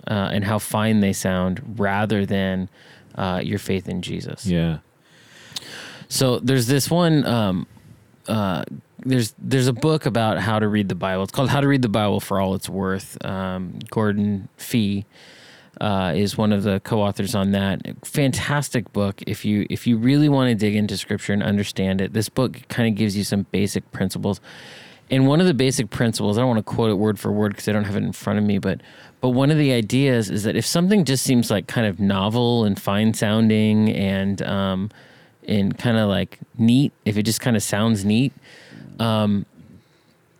uh, 0.07 0.29
and 0.31 0.45
how 0.45 0.59
fine 0.59 1.01
they 1.01 1.11
sound, 1.11 1.75
rather 1.77 2.25
than 2.25 2.69
uh, 3.15 3.41
your 3.43 3.59
faith 3.59 3.89
in 3.89 4.01
Jesus. 4.01 4.45
Yeah. 4.45 4.77
So 6.07 6.39
there's 6.39 6.67
this 6.67 6.89
one. 6.89 7.25
Um, 7.25 7.67
uh, 8.27 8.63
there's 9.05 9.33
there's 9.37 9.67
a 9.67 9.73
book 9.73 10.05
about 10.05 10.39
how 10.39 10.59
to 10.59 10.67
read 10.67 10.87
the 10.87 10.95
Bible. 10.95 11.23
It's 11.23 11.31
called 11.31 11.49
How 11.49 11.61
to 11.61 11.67
Read 11.67 11.81
the 11.81 11.89
Bible 11.89 12.19
for 12.19 12.39
All 12.39 12.55
It's 12.55 12.69
Worth. 12.69 13.17
Um, 13.25 13.79
Gordon 13.89 14.49
Fee 14.57 15.05
uh, 15.79 16.13
is 16.15 16.37
one 16.37 16.51
of 16.51 16.63
the 16.63 16.79
co-authors 16.81 17.35
on 17.35 17.51
that. 17.51 17.81
Fantastic 18.05 18.91
book. 18.91 19.21
If 19.25 19.45
you 19.45 19.65
if 19.69 19.87
you 19.87 19.97
really 19.97 20.29
want 20.29 20.49
to 20.49 20.55
dig 20.55 20.75
into 20.75 20.97
Scripture 20.97 21.33
and 21.33 21.43
understand 21.43 22.01
it, 22.01 22.13
this 22.13 22.29
book 22.29 22.67
kind 22.67 22.89
of 22.89 22.95
gives 22.95 23.15
you 23.15 23.23
some 23.23 23.45
basic 23.51 23.89
principles. 23.91 24.41
And 25.11 25.27
one 25.27 25.41
of 25.41 25.47
the 25.47 25.53
basic 25.53 25.89
principles, 25.89 26.37
I 26.37 26.41
don't 26.41 26.49
want 26.49 26.65
to 26.65 26.73
quote 26.73 26.91
it 26.91 26.95
word 26.95 27.19
for 27.19 27.31
word 27.31 27.53
because 27.53 27.67
I 27.67 27.71
don't 27.71 27.85
have 27.85 27.95
it 27.95 28.03
in 28.03 28.11
front 28.11 28.39
of 28.39 28.45
me, 28.45 28.59
but 28.59 28.81
but 29.21 29.29
one 29.29 29.51
of 29.51 29.57
the 29.57 29.73
ideas 29.73 30.29
is 30.29 30.43
that 30.43 30.55
if 30.55 30.65
something 30.65 31.03
just 31.03 31.23
seems 31.23 31.51
like 31.51 31.67
kind 31.67 31.85
of 31.85 31.99
novel 31.99 32.63
and 32.63 32.79
fine 32.79 33.13
sounding 33.13 33.89
and 33.89 34.41
um, 34.43 34.91
and 35.47 35.77
kind 35.77 35.97
of 35.97 36.07
like 36.07 36.39
neat, 36.57 36.93
if 37.05 37.17
it 37.17 37.23
just 37.23 37.41
kind 37.41 37.57
of 37.57 37.63
sounds 37.63 38.05
neat, 38.05 38.31
um, 38.99 39.45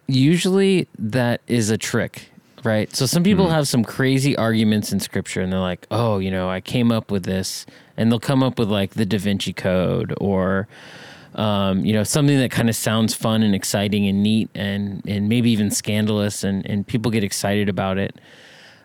usually 0.08 0.88
that 0.98 1.42
is 1.48 1.70
a 1.70 1.78
trick, 1.78 2.30
right? 2.64 2.94
So 2.96 3.06
some 3.06 3.24
people 3.24 3.46
mm-hmm. 3.46 3.56
have 3.56 3.68
some 3.68 3.84
crazy 3.84 4.36
arguments 4.38 4.92
in 4.92 5.00
scripture 5.00 5.42
and 5.42 5.52
they're 5.52 5.60
like, 5.60 5.86
oh, 5.92 6.20
you 6.20 6.32
know, 6.32 6.50
I 6.50 6.62
came 6.62 6.92
up 6.92 7.12
with 7.12 7.24
this. 7.24 7.66
And 7.98 8.10
they'll 8.10 8.20
come 8.20 8.44
up 8.44 8.58
with 8.58 8.70
like 8.70 8.92
the 8.92 9.06
Da 9.06 9.18
Vinci 9.18 9.52
Code 9.52 10.14
or, 10.22 10.70
um, 11.36 11.86
you 11.86 11.94
know, 11.94 12.04
something 12.04 12.38
that 12.40 12.52
kind 12.52 12.70
of 12.70 12.76
sounds 12.76 13.14
fun 13.14 13.44
and 13.44 13.54
exciting 13.54 14.08
and 14.08 14.24
neat 14.24 14.50
and, 14.56 15.04
and 15.08 15.30
maybe 15.30 15.52
even 15.52 15.72
scandalous 15.72 16.44
and, 16.44 16.66
and 16.66 16.88
people 16.88 17.12
get 17.12 17.24
excited 17.24 17.70
about 17.70 17.98
it. 17.98 18.20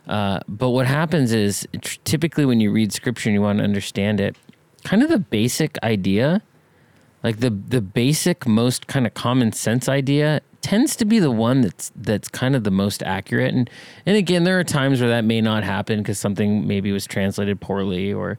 Uh, 0.06 0.40
but 0.46 0.70
what 0.70 0.86
happens 0.86 1.32
is 1.32 1.66
typically 2.04 2.44
when 2.44 2.60
you 2.60 2.70
read 2.70 2.92
scripture 2.92 3.30
and 3.30 3.34
you 3.34 3.40
want 3.40 3.58
to 3.58 3.64
understand 3.64 4.20
it, 4.20 4.36
kind 4.84 5.02
of 5.02 5.08
the 5.08 5.18
basic 5.18 5.78
idea, 5.82 6.42
like 7.22 7.40
the 7.40 7.50
the 7.50 7.80
basic 7.80 8.46
most 8.46 8.86
kind 8.86 9.06
of 9.06 9.14
common 9.14 9.50
sense 9.50 9.88
idea 9.88 10.42
tends 10.60 10.94
to 10.96 11.04
be 11.04 11.18
the 11.18 11.30
one 11.30 11.62
that's 11.62 11.90
that's 11.96 12.28
kind 12.28 12.54
of 12.54 12.64
the 12.64 12.70
most 12.70 13.02
accurate 13.02 13.52
and 13.52 13.68
and 14.06 14.16
again 14.16 14.44
there 14.44 14.58
are 14.58 14.64
times 14.64 15.00
where 15.00 15.08
that 15.08 15.24
may 15.24 15.40
not 15.40 15.64
happen 15.64 15.98
because 15.98 16.18
something 16.18 16.66
maybe 16.66 16.92
was 16.92 17.06
translated 17.06 17.60
poorly 17.60 18.12
or 18.12 18.38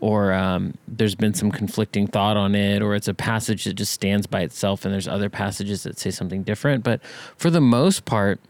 or 0.00 0.32
um, 0.32 0.74
there's 0.88 1.14
been 1.14 1.34
some 1.34 1.50
conflicting 1.50 2.06
thought 2.06 2.36
on 2.36 2.54
it 2.54 2.82
or 2.82 2.94
it's 2.94 3.08
a 3.08 3.14
passage 3.14 3.64
that 3.64 3.74
just 3.74 3.92
stands 3.92 4.26
by 4.26 4.40
itself 4.40 4.84
and 4.84 4.92
there's 4.94 5.08
other 5.08 5.28
passages 5.30 5.82
that 5.82 5.98
say 5.98 6.10
something 6.10 6.42
different 6.42 6.82
but 6.82 7.02
for 7.36 7.50
the 7.50 7.60
most 7.60 8.04
part 8.04 8.40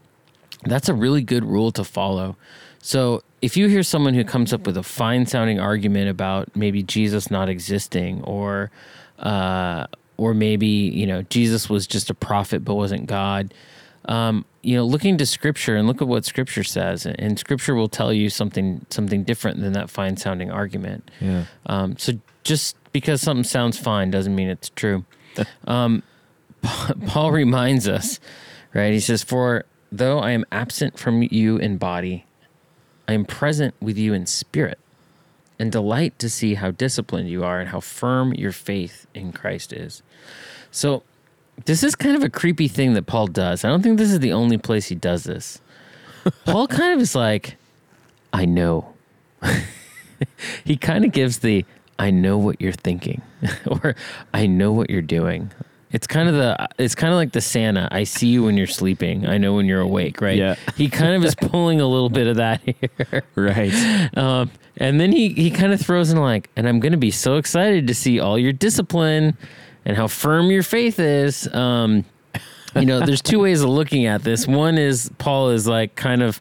That's 0.63 0.89
a 0.89 0.93
really 0.93 1.21
good 1.23 1.43
rule 1.43 1.71
to 1.71 1.83
follow. 1.83 2.35
So 2.79 3.23
if 3.41 3.57
you 3.57 3.67
hear 3.67 3.83
someone 3.83 4.13
who 4.13 4.23
comes 4.23 4.53
up 4.53 4.65
with 4.65 4.77
a 4.77 4.83
fine 4.83 5.25
sounding 5.25 5.59
argument 5.59 6.09
about 6.09 6.55
maybe 6.55 6.83
Jesus 6.83 7.31
not 7.31 7.49
existing 7.49 8.21
or 8.23 8.69
uh, 9.19 9.87
or 10.17 10.33
maybe 10.33 10.67
you 10.67 11.07
know 11.07 11.23
Jesus 11.23 11.69
was 11.69 11.87
just 11.87 12.09
a 12.09 12.13
prophet 12.13 12.63
but 12.63 12.75
wasn't 12.75 13.07
God, 13.07 13.53
um, 14.05 14.45
you 14.63 14.75
know, 14.75 14.85
looking 14.85 15.17
to 15.17 15.25
Scripture 15.25 15.75
and 15.75 15.87
look 15.87 16.01
at 16.01 16.07
what 16.07 16.25
Scripture 16.25 16.63
says, 16.63 17.05
and 17.05 17.39
Scripture 17.39 17.75
will 17.75 17.89
tell 17.89 18.13
you 18.13 18.29
something 18.29 18.85
something 18.89 19.23
different 19.23 19.61
than 19.61 19.73
that 19.73 19.89
fine 19.89 20.17
sounding 20.17 20.51
argument. 20.51 21.09
Yeah. 21.19 21.45
Um, 21.65 21.97
so 21.97 22.13
just 22.43 22.75
because 22.91 23.21
something 23.21 23.43
sounds 23.43 23.77
fine 23.77 24.11
doesn't 24.11 24.35
mean 24.35 24.49
it's 24.49 24.69
true. 24.69 25.05
um, 25.65 26.03
Paul 27.07 27.31
reminds 27.31 27.87
us, 27.87 28.19
right? 28.73 28.93
He 28.93 28.99
says, 28.99 29.23
"For 29.23 29.65
though 29.91 30.19
I 30.19 30.31
am 30.31 30.45
absent 30.51 30.99
from 30.99 31.23
you 31.23 31.57
in 31.57 31.77
body, 31.77 32.25
I 33.07 33.13
am 33.13 33.25
present 33.25 33.73
with 33.79 33.97
you 33.97 34.13
in 34.13 34.25
spirit." 34.25 34.79
And 35.57 35.71
delight 35.71 36.17
to 36.17 36.27
see 36.27 36.55
how 36.55 36.71
disciplined 36.71 37.29
you 37.29 37.43
are 37.43 37.59
and 37.59 37.69
how 37.69 37.81
firm 37.81 38.33
your 38.33 38.51
faith 38.51 39.05
in 39.13 39.31
Christ 39.31 39.71
is. 39.71 40.01
So, 40.71 41.03
this 41.65 41.83
is 41.83 41.95
kind 41.95 42.15
of 42.15 42.23
a 42.23 42.29
creepy 42.29 42.67
thing 42.67 42.93
that 42.93 43.05
Paul 43.07 43.27
does. 43.27 43.63
I 43.63 43.69
don't 43.69 43.81
think 43.81 43.97
this 43.97 44.11
is 44.11 44.19
the 44.19 44.33
only 44.33 44.57
place 44.57 44.87
he 44.87 44.95
does 44.95 45.23
this. 45.23 45.61
Paul 46.45 46.67
kind 46.67 46.93
of 46.93 46.99
is 46.99 47.15
like, 47.15 47.57
I 48.33 48.45
know. 48.45 48.93
he 50.63 50.77
kind 50.77 51.05
of 51.05 51.11
gives 51.11 51.39
the 51.39 51.65
I 51.99 52.09
know 52.09 52.37
what 52.37 52.59
you're 52.59 52.71
thinking 52.71 53.21
or 53.67 53.95
I 54.33 54.47
know 54.47 54.71
what 54.71 54.89
you're 54.89 55.01
doing. 55.01 55.51
It's 55.91 56.07
kind 56.07 56.29
of 56.29 56.35
the 56.35 56.69
it's 56.77 56.95
kind 56.95 57.11
of 57.11 57.17
like 57.17 57.33
the 57.33 57.41
Santa. 57.41 57.87
I 57.91 58.05
see 58.05 58.27
you 58.27 58.43
when 58.43 58.55
you're 58.55 58.65
sleeping. 58.65 59.27
I 59.27 59.37
know 59.37 59.53
when 59.53 59.65
you're 59.65 59.81
awake, 59.81 60.21
right? 60.21 60.37
Yeah. 60.37 60.55
He 60.77 60.89
kind 60.89 61.15
of 61.15 61.25
is 61.25 61.35
pulling 61.35 61.81
a 61.81 61.87
little 61.87 62.09
bit 62.09 62.27
of 62.27 62.37
that 62.37 62.61
here. 62.63 63.23
Right. 63.35 63.73
Um, 64.17 64.51
and 64.77 65.01
then 65.01 65.11
he 65.11 65.29
he 65.33 65.51
kind 65.51 65.73
of 65.73 65.81
throws 65.81 66.09
in 66.11 66.17
like, 66.17 66.49
and 66.55 66.67
I'm 66.67 66.79
going 66.79 66.93
to 66.93 66.97
be 66.97 67.11
so 67.11 67.35
excited 67.35 67.87
to 67.87 67.93
see 67.93 68.19
all 68.19 68.39
your 68.39 68.53
discipline 68.53 69.37
and 69.85 69.97
how 69.97 70.07
firm 70.07 70.51
your 70.51 70.63
faith 70.63 70.99
is. 70.99 71.51
Um, 71.53 72.05
you 72.75 72.85
know, 72.85 73.05
there's 73.05 73.21
two 73.21 73.39
ways 73.39 73.61
of 73.61 73.69
looking 73.69 74.05
at 74.05 74.23
this. 74.23 74.47
One 74.47 74.77
is 74.77 75.11
Paul 75.17 75.49
is 75.49 75.67
like 75.67 75.95
kind 75.95 76.21
of 76.21 76.39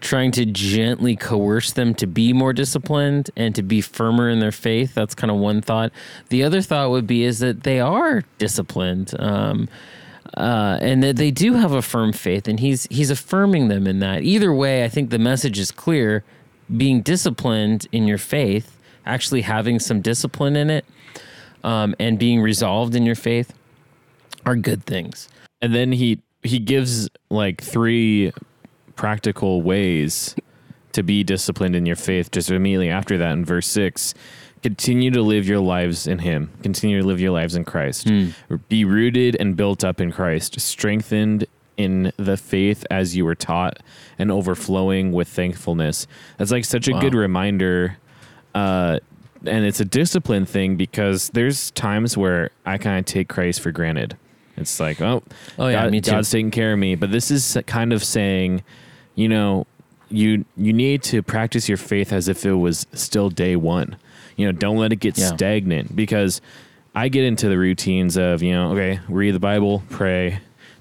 trying 0.00 0.30
to 0.32 0.44
gently 0.44 1.16
coerce 1.16 1.72
them 1.72 1.94
to 1.94 2.06
be 2.06 2.32
more 2.32 2.52
disciplined 2.52 3.30
and 3.36 3.54
to 3.54 3.62
be 3.62 3.80
firmer 3.80 4.28
in 4.28 4.40
their 4.40 4.52
faith. 4.52 4.94
That's 4.94 5.14
kind 5.14 5.30
of 5.30 5.38
one 5.38 5.62
thought. 5.62 5.92
The 6.28 6.42
other 6.42 6.60
thought 6.60 6.90
would 6.90 7.06
be 7.06 7.24
is 7.24 7.38
that 7.38 7.62
they 7.62 7.80
are 7.80 8.24
disciplined. 8.38 9.14
Um, 9.18 9.68
uh, 10.36 10.78
and 10.80 11.02
that 11.02 11.16
they 11.16 11.30
do 11.30 11.54
have 11.54 11.72
a 11.72 11.82
firm 11.82 12.12
faith, 12.12 12.46
and 12.46 12.60
he's 12.60 12.86
he's 12.88 13.10
affirming 13.10 13.66
them 13.66 13.86
in 13.88 13.98
that. 13.98 14.22
Either 14.22 14.52
way, 14.52 14.84
I 14.84 14.88
think 14.88 15.10
the 15.10 15.18
message 15.18 15.58
is 15.58 15.72
clear: 15.72 16.22
being 16.76 17.02
disciplined 17.02 17.88
in 17.90 18.06
your 18.06 18.18
faith, 18.18 18.78
actually 19.04 19.40
having 19.42 19.80
some 19.80 20.00
discipline 20.00 20.54
in 20.54 20.70
it, 20.70 20.84
um, 21.64 21.94
and 21.98 22.18
being 22.18 22.40
resolved 22.40 22.94
in 22.94 23.04
your 23.06 23.14
faith, 23.14 23.52
are 24.46 24.56
good 24.56 24.84
things. 24.84 25.28
and 25.62 25.74
then 25.74 25.92
he 25.92 26.20
he 26.42 26.58
gives 26.58 27.08
like 27.28 27.60
three 27.60 28.32
practical 28.96 29.60
ways 29.62 30.34
to 30.92 31.02
be 31.02 31.22
disciplined 31.22 31.76
in 31.76 31.84
your 31.86 31.96
faith 31.96 32.30
just 32.30 32.50
immediately 32.50 32.88
after 32.90 33.18
that. 33.18 33.32
In 33.32 33.44
verse 33.44 33.66
6 33.68 34.14
continue 34.62 35.10
to 35.10 35.22
live 35.22 35.46
your 35.48 35.58
lives 35.60 36.06
in 36.06 36.18
him. 36.18 36.50
Continue 36.62 37.00
to 37.00 37.06
live 37.06 37.18
your 37.20 37.30
lives 37.30 37.54
in 37.56 37.64
christ. 37.64 38.06
Be 38.68 38.84
rooted 38.84 39.36
and 39.40 39.56
built 39.56 39.84
up 39.84 40.00
in 40.00 40.12
christ 40.12 40.60
strengthened 40.60 41.46
in 41.78 42.12
the 42.18 42.36
faith 42.36 42.84
as 42.90 43.16
you 43.16 43.24
were 43.24 43.34
taught 43.34 43.78
and 44.18 44.30
overflowing 44.30 45.12
with 45.12 45.28
thankfulness. 45.28 46.06
That's 46.36 46.50
like 46.50 46.64
such 46.66 46.88
a 46.88 46.92
good 47.00 47.14
reminder 47.14 47.96
uh 48.54 48.98
and 49.46 49.64
it's 49.64 49.80
a 49.80 49.84
discipline 49.84 50.46
thing 50.46 50.76
because 50.76 51.30
there's 51.30 51.70
times 51.72 52.16
where 52.16 52.50
I 52.66 52.78
kind 52.78 52.98
of 52.98 53.06
take 53.06 53.28
Christ 53.28 53.60
for 53.60 53.70
granted. 53.72 54.16
It's 54.56 54.78
like, 54.80 55.00
oh, 55.00 55.22
Oh, 55.58 55.68
yeah, 55.68 55.88
God-. 55.88 56.02
God's 56.04 56.30
taking 56.30 56.50
care 56.50 56.72
of 56.74 56.78
me. 56.78 56.94
But 56.94 57.10
this 57.10 57.30
is 57.30 57.56
kind 57.66 57.92
of 57.92 58.04
saying, 58.04 58.62
you 59.14 59.28
know, 59.28 59.66
you 60.10 60.44
you 60.56 60.72
need 60.72 61.02
to 61.04 61.22
practice 61.22 61.68
your 61.68 61.78
faith 61.78 62.12
as 62.12 62.28
if 62.28 62.44
it 62.44 62.54
was 62.54 62.86
still 62.92 63.30
day 63.30 63.56
one. 63.56 63.96
You 64.36 64.46
know, 64.46 64.52
don't 64.52 64.76
let 64.76 64.92
it 64.92 64.96
get 64.96 65.16
Yeah. 65.16 65.28
stagnant 65.28 65.94
because 65.94 66.40
I 66.94 67.08
get 67.08 67.24
into 67.24 67.48
the 67.48 67.56
routines 67.58 68.16
of, 68.16 68.42
you 68.42 68.52
know, 68.52 68.72
okay, 68.72 68.98
read 69.08 69.30
the 69.34 69.38
Bible, 69.40 69.82
pray, 69.90 70.40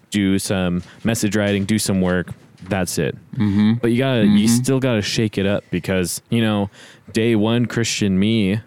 do 0.09 0.39
some 0.39 0.81
message 1.03 1.35
writing, 1.35 1.65
do 1.65 1.77
some 1.77 2.01
work. 2.01 2.33
That's 2.63 2.97
it. 2.97 3.15
Mm-hmm. 3.35 3.73
But 3.81 3.91
you 3.91 3.97
gotta, 3.97 4.25
you 4.25 4.47
still 4.47 4.79
gotta 4.79 5.01
shake 5.01 5.37
it 5.37 5.45
up 5.45 5.63
because 5.71 6.21
you 6.29 6.41
know, 6.41 6.69
day 7.13 7.35
one 7.35 7.65
Christian 7.67 8.19
me, 8.19 8.59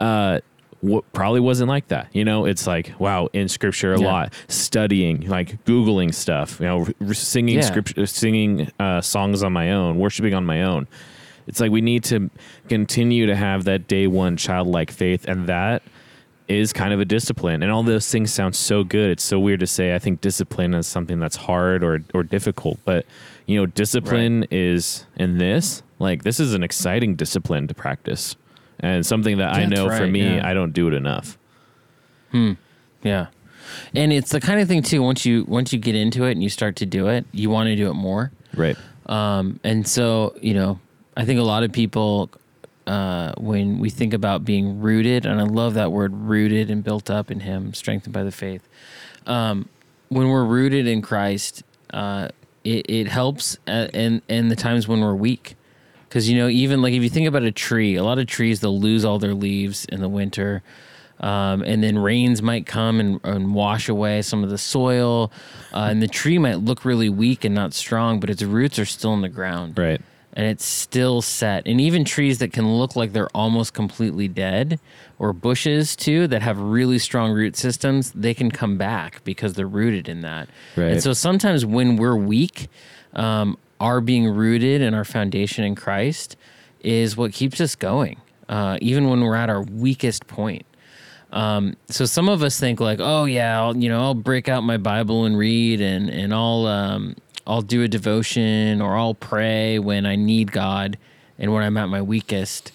uh, 0.00 0.40
w- 0.82 1.02
probably 1.12 1.40
wasn't 1.40 1.68
like 1.68 1.88
that. 1.88 2.08
You 2.12 2.24
know, 2.24 2.44
it's 2.44 2.66
like 2.66 2.92
wow, 2.98 3.28
in 3.32 3.48
scripture 3.48 3.94
a 3.94 4.00
Yeah. 4.00 4.06
lot, 4.06 4.34
studying, 4.48 5.22
like 5.28 5.64
googling 5.64 6.12
stuff. 6.14 6.60
You 6.60 6.66
know, 6.66 6.86
r- 7.06 7.14
singing 7.14 7.56
Yeah. 7.56 7.60
scripture, 7.62 8.06
singing 8.06 8.70
uh, 8.78 9.00
songs 9.00 9.42
on 9.42 9.52
my 9.52 9.72
own, 9.72 9.98
worshiping 9.98 10.34
on 10.34 10.44
my 10.44 10.62
own. 10.62 10.86
It's 11.46 11.60
like 11.60 11.70
we 11.70 11.80
need 11.80 12.04
to 12.04 12.28
continue 12.68 13.24
to 13.26 13.34
have 13.34 13.64
that 13.64 13.88
day 13.88 14.06
one 14.06 14.36
childlike 14.36 14.90
faith, 14.90 15.26
and 15.26 15.46
that 15.46 15.82
is 16.46 16.72
kind 16.72 16.92
of 16.94 17.00
a 17.00 17.04
discipline. 17.04 17.62
And 17.62 17.70
all 17.72 17.82
those 17.82 18.10
things 18.10 18.32
sound 18.32 18.54
so 18.54 18.84
good. 18.84 19.10
It's 19.10 19.22
so 19.22 19.38
weird 19.40 19.60
to 19.60 19.66
say. 19.66 19.94
I 19.94 19.98
think 19.98 20.20
discipline 20.20 20.74
is 20.74 20.86
something 20.86 21.18
that's 21.18 21.36
hard 21.36 21.82
or 21.82 22.02
or 22.14 22.22
difficult, 22.22 22.78
but 22.84 23.06
you 23.48 23.58
know, 23.58 23.64
discipline 23.64 24.46
is 24.50 25.06
in 25.16 25.38
this. 25.38 25.82
Like 25.98 26.22
this 26.22 26.38
is 26.38 26.52
an 26.52 26.62
exciting 26.62 27.16
discipline 27.16 27.66
to 27.66 27.74
practice, 27.74 28.36
and 28.78 29.04
something 29.04 29.38
that 29.38 29.54
I 29.54 29.60
That's 29.60 29.70
know 29.70 29.90
for 29.90 30.06
me, 30.06 30.36
yeah. 30.36 30.48
I 30.48 30.54
don't 30.54 30.72
do 30.72 30.86
it 30.86 30.94
enough. 30.94 31.38
Hmm. 32.30 32.52
Yeah. 33.02 33.28
And 33.94 34.12
it's 34.12 34.30
the 34.30 34.40
kind 34.40 34.60
of 34.60 34.68
thing 34.68 34.82
too. 34.82 35.02
Once 35.02 35.24
you 35.24 35.44
once 35.48 35.72
you 35.72 35.78
get 35.78 35.94
into 35.94 36.24
it 36.24 36.32
and 36.32 36.42
you 36.42 36.50
start 36.50 36.76
to 36.76 36.86
do 36.86 37.08
it, 37.08 37.24
you 37.32 37.48
want 37.48 37.68
to 37.68 37.74
do 37.74 37.90
it 37.90 37.94
more. 37.94 38.30
Right. 38.54 38.76
Um, 39.06 39.60
and 39.64 39.88
so 39.88 40.36
you 40.42 40.52
know, 40.52 40.78
I 41.16 41.24
think 41.24 41.40
a 41.40 41.42
lot 41.42 41.62
of 41.62 41.72
people, 41.72 42.30
uh, 42.86 43.32
when 43.38 43.78
we 43.78 43.88
think 43.88 44.12
about 44.12 44.44
being 44.44 44.78
rooted, 44.78 45.24
and 45.24 45.40
I 45.40 45.44
love 45.44 45.72
that 45.74 45.90
word, 45.90 46.14
rooted 46.14 46.70
and 46.70 46.84
built 46.84 47.08
up 47.08 47.30
in 47.30 47.40
Him, 47.40 47.72
strengthened 47.72 48.12
by 48.12 48.24
the 48.24 48.32
faith. 48.32 48.68
Um, 49.26 49.70
when 50.10 50.28
we're 50.28 50.44
rooted 50.44 50.86
in 50.86 51.00
Christ, 51.00 51.62
uh, 51.94 52.28
it, 52.76 52.86
it 52.88 53.08
helps 53.08 53.56
uh, 53.66 53.88
in 53.94 54.22
in 54.28 54.48
the 54.48 54.56
times 54.56 54.86
when 54.86 55.00
we're 55.00 55.14
weak. 55.14 55.56
Because 56.08 56.28
you 56.28 56.38
know, 56.38 56.48
even 56.48 56.80
like 56.80 56.94
if 56.94 57.02
you 57.02 57.10
think 57.10 57.28
about 57.28 57.42
a 57.42 57.52
tree, 57.52 57.96
a 57.96 58.02
lot 58.02 58.18
of 58.18 58.26
trees 58.26 58.60
they'll 58.60 58.80
lose 58.80 59.04
all 59.04 59.18
their 59.18 59.34
leaves 59.34 59.84
in 59.86 60.00
the 60.00 60.08
winter, 60.08 60.62
um, 61.20 61.62
and 61.62 61.82
then 61.82 61.98
rains 61.98 62.40
might 62.40 62.64
come 62.66 62.98
and, 62.98 63.20
and 63.24 63.54
wash 63.54 63.88
away 63.90 64.22
some 64.22 64.42
of 64.42 64.48
the 64.48 64.56
soil, 64.58 65.30
uh, 65.74 65.88
and 65.90 66.02
the 66.02 66.08
tree 66.08 66.38
might 66.38 66.60
look 66.60 66.84
really 66.84 67.10
weak 67.10 67.44
and 67.44 67.54
not 67.54 67.74
strong, 67.74 68.20
but 68.20 68.30
its 68.30 68.42
roots 68.42 68.78
are 68.78 68.86
still 68.86 69.12
in 69.12 69.20
the 69.20 69.28
ground, 69.28 69.76
Right. 69.76 70.00
And 70.38 70.46
it's 70.46 70.64
still 70.64 71.20
set. 71.20 71.66
And 71.66 71.80
even 71.80 72.04
trees 72.04 72.38
that 72.38 72.52
can 72.52 72.78
look 72.78 72.94
like 72.94 73.12
they're 73.12 73.28
almost 73.34 73.74
completely 73.74 74.28
dead, 74.28 74.78
or 75.18 75.32
bushes 75.32 75.96
too 75.96 76.28
that 76.28 76.42
have 76.42 76.60
really 76.60 77.00
strong 77.00 77.32
root 77.32 77.56
systems, 77.56 78.12
they 78.12 78.34
can 78.34 78.52
come 78.52 78.78
back 78.78 79.24
because 79.24 79.54
they're 79.54 79.66
rooted 79.66 80.08
in 80.08 80.20
that. 80.20 80.48
Right. 80.76 80.92
And 80.92 81.02
so 81.02 81.12
sometimes 81.12 81.66
when 81.66 81.96
we're 81.96 82.14
weak, 82.14 82.68
um, 83.14 83.58
our 83.80 84.00
being 84.00 84.28
rooted 84.28 84.80
in 84.80 84.94
our 84.94 85.04
foundation 85.04 85.64
in 85.64 85.74
Christ 85.74 86.36
is 86.82 87.16
what 87.16 87.32
keeps 87.32 87.60
us 87.60 87.74
going, 87.74 88.20
uh, 88.48 88.78
even 88.80 89.10
when 89.10 89.20
we're 89.22 89.34
at 89.34 89.50
our 89.50 89.62
weakest 89.62 90.28
point. 90.28 90.64
Um, 91.32 91.76
so 91.88 92.04
some 92.04 92.28
of 92.28 92.44
us 92.44 92.60
think 92.60 92.78
like, 92.78 93.00
oh 93.02 93.24
yeah, 93.24 93.60
I'll, 93.60 93.76
you 93.76 93.88
know, 93.88 94.00
I'll 94.00 94.14
break 94.14 94.48
out 94.48 94.62
my 94.62 94.76
Bible 94.76 95.24
and 95.24 95.36
read, 95.36 95.80
and 95.80 96.08
and 96.08 96.32
I'll 96.32 96.66
um, 96.66 97.16
I'll 97.48 97.62
do 97.62 97.82
a 97.82 97.88
devotion 97.88 98.80
or 98.82 98.96
I'll 98.96 99.14
pray 99.14 99.78
when 99.78 100.04
I 100.06 100.16
need 100.16 100.52
God 100.52 100.98
and 101.38 101.52
when 101.52 101.64
I'm 101.64 101.76
at 101.78 101.86
my 101.88 102.02
weakest. 102.02 102.72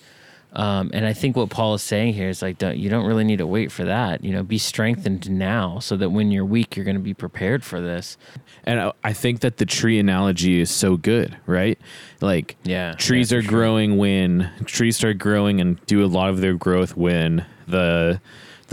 Um, 0.54 0.92
and 0.94 1.04
I 1.06 1.14
think 1.14 1.36
what 1.36 1.50
Paul 1.50 1.74
is 1.76 1.82
saying 1.82 2.14
here 2.14 2.30
is 2.30 2.42
like, 2.44 2.60
don't, 2.60 2.78
you 2.78 2.88
don't 2.90 3.06
really 3.06 3.24
need 3.24 3.38
to 3.38 3.48
wait 3.48 3.72
for 3.72 3.86
that. 3.86 4.24
You 4.24 4.34
know, 4.34 4.44
be 4.44 4.60
strengthened 4.60 5.30
now, 5.32 5.80
so 5.80 5.98
that 5.98 6.12
when 6.12 6.30
you're 6.32 6.46
weak, 6.46 6.76
you're 6.76 6.86
going 6.86 6.96
to 6.96 7.02
be 7.02 7.16
prepared 7.16 7.64
for 7.64 7.82
this. 7.82 8.18
And 8.64 8.80
I- 8.80 8.92
I 9.04 9.14
think 9.14 9.40
that 9.40 9.58
the 9.58 9.66
tree 9.66 9.98
analogy 9.98 10.62
is 10.62 10.70
so 10.70 10.96
good, 10.96 11.38
right? 11.48 11.80
Like, 12.22 12.56
Yeah, 12.64 12.94
trees 12.94 13.32
yeah, 13.32 13.40
are 13.40 13.42
sure. 13.42 13.50
growing 13.50 13.98
when 13.98 14.52
trees 14.66 14.96
start 14.98 15.18
growing 15.18 15.60
and 15.60 15.84
do 15.88 16.04
a 16.04 16.08
lot 16.08 16.30
of 16.30 16.40
their 16.42 16.54
growth 16.54 16.96
when 16.96 17.46
the 17.68 18.22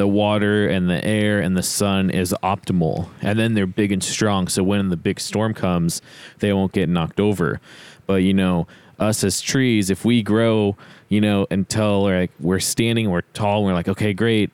the 0.00 0.08
water 0.08 0.66
and 0.66 0.88
the 0.88 1.04
air 1.04 1.40
and 1.40 1.54
the 1.54 1.62
sun 1.62 2.08
is 2.08 2.34
optimal, 2.42 3.10
and 3.20 3.38
then 3.38 3.52
they're 3.52 3.66
big 3.66 3.92
and 3.92 4.02
strong. 4.02 4.48
So 4.48 4.62
when 4.62 4.88
the 4.88 4.96
big 4.96 5.20
storm 5.20 5.52
comes, 5.52 6.00
they 6.38 6.54
won't 6.54 6.72
get 6.72 6.88
knocked 6.88 7.20
over. 7.20 7.60
But 8.06 8.22
you 8.22 8.32
know, 8.32 8.66
us 8.98 9.22
as 9.22 9.42
trees, 9.42 9.90
if 9.90 10.02
we 10.02 10.22
grow, 10.22 10.74
you 11.10 11.20
know, 11.20 11.46
until 11.50 12.04
like 12.04 12.30
we're 12.40 12.60
standing, 12.60 13.10
we're 13.10 13.20
tall, 13.34 13.58
and 13.58 13.66
we're 13.66 13.74
like, 13.74 13.88
okay, 13.88 14.14
great, 14.14 14.50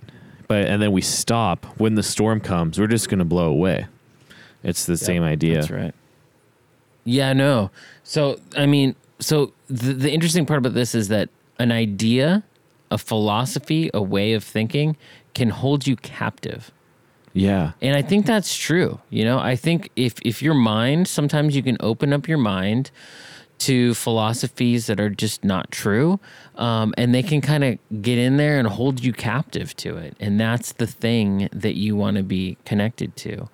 but 0.48 0.66
and 0.66 0.82
then 0.82 0.90
we 0.90 1.00
stop 1.00 1.64
when 1.78 1.94
the 1.94 2.02
storm 2.02 2.40
comes, 2.40 2.80
we're 2.80 2.88
just 2.88 3.08
gonna 3.08 3.24
blow 3.24 3.46
away. 3.46 3.86
It's 4.64 4.84
the 4.84 4.96
same 4.96 5.22
idea. 5.22 5.60
That's 5.60 5.70
right. 5.70 5.94
Yeah, 7.04 7.34
no. 7.34 7.70
So, 8.02 8.40
I 8.56 8.66
mean, 8.66 8.96
so 9.20 9.52
the, 9.68 9.92
the 9.92 10.12
interesting 10.12 10.44
part 10.44 10.58
about 10.58 10.74
this 10.74 10.92
is 10.92 11.06
that 11.06 11.28
an 11.60 11.70
idea, 11.70 12.42
a 12.90 12.98
philosophy, 12.98 13.90
a 13.92 14.02
way 14.02 14.32
of 14.32 14.44
thinking 14.44 14.96
can 15.34 15.50
hold 15.50 15.86
you 15.86 15.96
captive. 15.96 16.72
Yeah. 17.32 17.72
And 17.82 17.94
I 17.94 18.02
think 18.02 18.24
that's 18.24 18.56
true. 18.56 19.00
You 19.10 19.24
know, 19.24 19.38
I 19.38 19.56
think 19.56 19.90
if 19.94 20.14
if 20.24 20.40
your 20.40 20.54
mind, 20.54 21.06
sometimes 21.06 21.54
you 21.54 21.62
can 21.62 21.76
open 21.80 22.12
up 22.12 22.26
your 22.26 22.38
mind 22.38 22.90
to 23.58 23.94
philosophies 23.94 24.86
that 24.86 25.00
are 25.00 25.10
just 25.10 25.44
not 25.44 25.70
true, 25.70 26.20
um, 26.56 26.94
and 26.96 27.14
they 27.14 27.22
can 27.22 27.40
kind 27.40 27.64
of 27.64 28.02
get 28.02 28.18
in 28.18 28.36
there 28.36 28.58
and 28.58 28.68
hold 28.68 29.02
you 29.02 29.12
captive 29.12 29.74
to 29.76 29.96
it. 29.96 30.16
And 30.20 30.38
that's 30.40 30.72
the 30.72 30.86
thing 30.86 31.48
that 31.52 31.74
you 31.74 31.96
want 31.96 32.16
to 32.16 32.22
be 32.22 32.56
connected 32.64 33.16
to. 33.16 33.48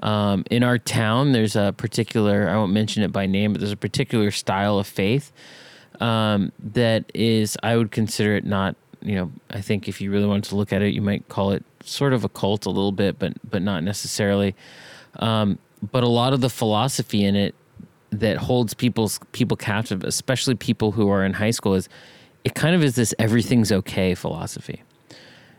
Um, 0.00 0.44
in 0.50 0.62
our 0.62 0.78
town, 0.78 1.32
there's 1.32 1.56
a 1.56 1.74
particular, 1.76 2.50
I 2.50 2.56
won't 2.56 2.72
mention 2.72 3.02
it 3.02 3.12
by 3.12 3.24
name, 3.24 3.52
but 3.52 3.60
there's 3.60 3.72
a 3.72 3.78
particular 3.78 4.30
style 4.30 4.78
of 4.78 4.86
faith 4.86 5.32
um, 6.00 6.52
that 6.72 7.10
is, 7.14 7.56
I 7.62 7.76
would 7.76 7.90
consider 7.90 8.36
it 8.36 8.44
not, 8.44 8.76
you 9.02 9.14
know, 9.14 9.32
I 9.50 9.60
think 9.60 9.88
if 9.88 10.00
you 10.00 10.10
really 10.10 10.26
wanted 10.26 10.44
to 10.44 10.56
look 10.56 10.72
at 10.72 10.82
it, 10.82 10.94
you 10.94 11.02
might 11.02 11.28
call 11.28 11.52
it 11.52 11.64
sort 11.82 12.12
of 12.12 12.24
a 12.24 12.28
cult 12.28 12.66
a 12.66 12.70
little 12.70 12.92
bit, 12.92 13.18
but 13.18 13.34
but 13.48 13.62
not 13.62 13.84
necessarily. 13.84 14.54
Um, 15.18 15.58
but 15.92 16.02
a 16.02 16.08
lot 16.08 16.32
of 16.32 16.40
the 16.40 16.50
philosophy 16.50 17.24
in 17.24 17.36
it 17.36 17.54
that 18.10 18.36
holds 18.38 18.74
people's 18.74 19.20
people 19.32 19.56
captive, 19.56 20.04
especially 20.04 20.54
people 20.54 20.92
who 20.92 21.08
are 21.10 21.24
in 21.24 21.34
high 21.34 21.50
school, 21.50 21.74
is 21.74 21.88
it 22.44 22.54
kind 22.54 22.74
of 22.74 22.82
is 22.82 22.94
this 22.94 23.14
everything's 23.18 23.72
okay 23.72 24.14
philosophy. 24.14 24.82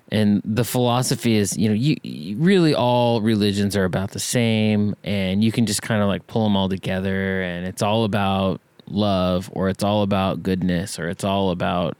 And 0.09 0.41
the 0.45 0.63
philosophy 0.63 1.35
is, 1.35 1.57
you 1.57 1.67
know, 1.67 1.75
you, 1.75 1.97
you 2.01 2.37
really 2.37 2.73
all 2.73 3.21
religions 3.21 3.75
are 3.75 3.83
about 3.83 4.11
the 4.11 4.19
same, 4.19 4.95
and 5.03 5.43
you 5.43 5.51
can 5.51 5.65
just 5.65 5.81
kind 5.81 6.01
of 6.01 6.07
like 6.07 6.27
pull 6.27 6.45
them 6.45 6.55
all 6.55 6.69
together, 6.69 7.41
and 7.41 7.67
it's 7.67 7.81
all 7.81 8.05
about 8.05 8.61
love, 8.89 9.49
or 9.53 9.69
it's 9.69 9.83
all 9.83 10.03
about 10.03 10.43
goodness, 10.43 10.99
or 10.99 11.07
it's 11.07 11.23
all 11.23 11.51
about, 11.51 11.97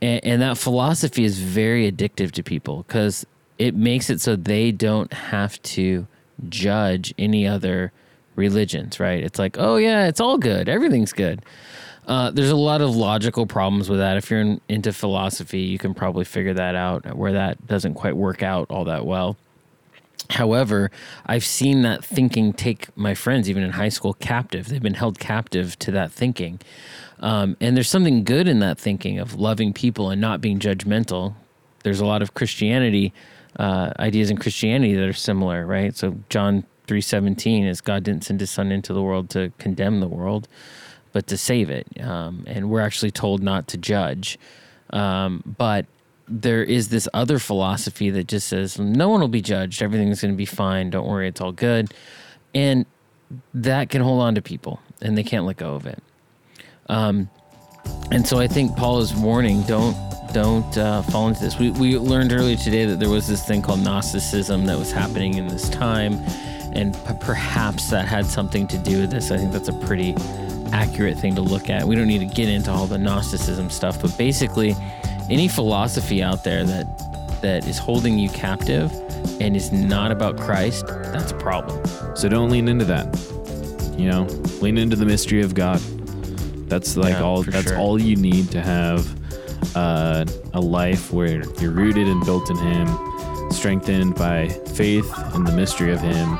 and, 0.00 0.24
and 0.24 0.42
that 0.42 0.58
philosophy 0.58 1.24
is 1.24 1.38
very 1.38 1.90
addictive 1.90 2.32
to 2.32 2.42
people 2.42 2.84
because 2.86 3.26
it 3.58 3.74
makes 3.74 4.10
it 4.10 4.20
so 4.20 4.36
they 4.36 4.72
don't 4.72 5.12
have 5.12 5.60
to 5.62 6.06
judge 6.48 7.12
any 7.18 7.46
other 7.46 7.92
religions, 8.36 8.98
right? 8.98 9.22
It's 9.22 9.38
like, 9.38 9.56
oh 9.58 9.76
yeah, 9.76 10.06
it's 10.06 10.20
all 10.20 10.38
good, 10.38 10.68
everything's 10.68 11.12
good. 11.12 11.42
Uh, 12.06 12.30
there's 12.30 12.50
a 12.50 12.56
lot 12.56 12.80
of 12.80 12.96
logical 12.96 13.46
problems 13.46 13.88
with 13.88 14.00
that. 14.00 14.16
If 14.16 14.30
you're 14.30 14.40
in, 14.40 14.60
into 14.68 14.92
philosophy, 14.92 15.60
you 15.60 15.78
can 15.78 15.94
probably 15.94 16.24
figure 16.24 16.54
that 16.54 16.74
out 16.74 17.14
where 17.14 17.32
that 17.32 17.66
doesn't 17.66 17.94
quite 17.94 18.16
work 18.16 18.42
out 18.42 18.66
all 18.70 18.84
that 18.86 19.06
well. 19.06 19.36
However, 20.30 20.90
I've 21.26 21.44
seen 21.44 21.82
that 21.82 22.04
thinking 22.04 22.52
take 22.52 22.94
my 22.96 23.14
friends, 23.14 23.48
even 23.48 23.62
in 23.62 23.70
high 23.70 23.88
school, 23.88 24.14
captive. 24.14 24.68
They've 24.68 24.82
been 24.82 24.94
held 24.94 25.18
captive 25.18 25.78
to 25.80 25.90
that 25.92 26.12
thinking. 26.12 26.60
Um, 27.20 27.56
and 27.60 27.76
there's 27.76 27.88
something 27.88 28.24
good 28.24 28.48
in 28.48 28.60
that 28.60 28.78
thinking 28.78 29.18
of 29.18 29.34
loving 29.34 29.72
people 29.72 30.10
and 30.10 30.20
not 30.20 30.40
being 30.40 30.58
judgmental. 30.58 31.34
There's 31.82 32.00
a 32.00 32.06
lot 32.06 32.22
of 32.22 32.34
Christianity 32.34 33.12
uh, 33.58 33.92
ideas 33.98 34.30
in 34.30 34.36
Christianity 34.36 34.94
that 34.94 35.08
are 35.08 35.12
similar, 35.12 35.66
right? 35.66 35.96
So 35.96 36.16
John 36.28 36.64
three 36.86 37.00
seventeen 37.00 37.66
is 37.66 37.80
God 37.80 38.04
didn't 38.04 38.24
send 38.24 38.40
His 38.40 38.50
Son 38.50 38.72
into 38.72 38.92
the 38.92 39.02
world 39.02 39.30
to 39.30 39.52
condemn 39.58 40.00
the 40.00 40.08
world, 40.08 40.48
but 41.12 41.26
to 41.26 41.36
save 41.36 41.68
it. 41.70 41.86
Um, 42.00 42.44
and 42.46 42.70
we're 42.70 42.80
actually 42.80 43.10
told 43.10 43.42
not 43.42 43.66
to 43.68 43.76
judge. 43.76 44.38
Um, 44.90 45.42
but 45.58 45.86
there 46.30 46.62
is 46.62 46.88
this 46.88 47.08
other 47.12 47.38
philosophy 47.38 48.08
that 48.10 48.28
just 48.28 48.48
says 48.48 48.78
no 48.78 49.08
one 49.08 49.20
will 49.20 49.28
be 49.28 49.42
judged. 49.42 49.82
Everything's 49.82 50.20
going 50.20 50.32
to 50.32 50.38
be 50.38 50.46
fine. 50.46 50.90
Don't 50.90 51.06
worry. 51.06 51.28
It's 51.28 51.40
all 51.40 51.52
good. 51.52 51.92
And 52.54 52.86
that 53.52 53.90
can 53.90 54.00
hold 54.00 54.22
on 54.22 54.34
to 54.36 54.42
people 54.42 54.80
and 55.02 55.18
they 55.18 55.24
can't 55.24 55.44
let 55.44 55.56
go 55.56 55.74
of 55.74 55.86
it. 55.86 56.02
Um, 56.88 57.28
and 58.10 58.26
so 58.26 58.38
I 58.38 58.46
think 58.46 58.76
Paul 58.76 59.00
is 59.00 59.14
warning 59.14 59.62
don't 59.62 59.96
don't 60.32 60.78
uh, 60.78 61.02
fall 61.02 61.26
into 61.26 61.40
this. 61.40 61.58
We, 61.58 61.70
we 61.72 61.98
learned 61.98 62.32
earlier 62.32 62.56
today 62.56 62.84
that 62.84 63.00
there 63.00 63.08
was 63.08 63.26
this 63.26 63.44
thing 63.44 63.62
called 63.62 63.80
Gnosticism 63.80 64.64
that 64.66 64.78
was 64.78 64.92
happening 64.92 65.34
in 65.34 65.48
this 65.48 65.68
time, 65.68 66.14
and 66.72 66.94
p- 66.94 67.14
perhaps 67.20 67.90
that 67.90 68.06
had 68.06 68.26
something 68.26 68.68
to 68.68 68.78
do 68.78 69.00
with 69.00 69.10
this. 69.10 69.32
I 69.32 69.38
think 69.38 69.52
that's 69.52 69.68
a 69.68 69.72
pretty 69.72 70.14
accurate 70.72 71.18
thing 71.18 71.34
to 71.34 71.40
look 71.40 71.68
at. 71.68 71.84
We 71.84 71.96
don't 71.96 72.06
need 72.06 72.20
to 72.20 72.32
get 72.32 72.48
into 72.48 72.70
all 72.70 72.86
the 72.86 72.98
Gnosticism 72.98 73.70
stuff, 73.70 74.00
but 74.00 74.16
basically, 74.16 74.76
any 75.30 75.48
philosophy 75.48 76.22
out 76.22 76.44
there 76.44 76.64
that 76.64 76.86
that 77.42 77.66
is 77.66 77.78
holding 77.78 78.18
you 78.18 78.28
captive 78.30 78.92
and 79.40 79.56
is 79.56 79.72
not 79.72 80.10
about 80.12 80.38
Christ, 80.38 80.86
that's 80.86 81.32
a 81.32 81.36
problem. 81.36 81.82
So 82.14 82.28
don't 82.28 82.50
lean 82.50 82.68
into 82.68 82.84
that. 82.86 83.06
You 83.96 84.08
know, 84.10 84.22
lean 84.60 84.76
into 84.76 84.96
the 84.96 85.06
mystery 85.06 85.40
of 85.42 85.54
God. 85.54 85.80
That's 86.68 86.96
like 86.96 87.12
Yeah, 87.14 87.22
all 87.22 87.42
that's 87.42 87.68
sure. 87.68 87.78
all 87.78 88.00
you 88.00 88.16
need 88.16 88.50
to 88.52 88.60
have 88.60 89.06
uh, 89.76 90.24
a 90.52 90.60
life 90.60 91.12
where 91.12 91.42
you're 91.60 91.70
rooted 91.72 92.08
and 92.08 92.22
built 92.24 92.50
in 92.50 92.56
Him, 92.56 92.88
strengthened 93.50 94.14
by 94.16 94.48
faith 94.48 95.10
in 95.34 95.44
the 95.44 95.52
mystery 95.52 95.92
of 95.92 96.00
Him, 96.00 96.38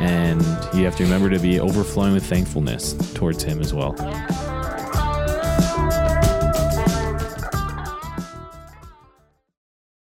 and 0.00 0.40
you 0.74 0.84
have 0.84 0.96
to 0.96 1.04
remember 1.04 1.30
to 1.30 1.38
be 1.38 1.60
overflowing 1.60 2.14
with 2.14 2.24
thankfulness 2.26 2.94
towards 3.14 3.42
Him 3.42 3.60
as 3.60 3.74
well. 3.74 3.94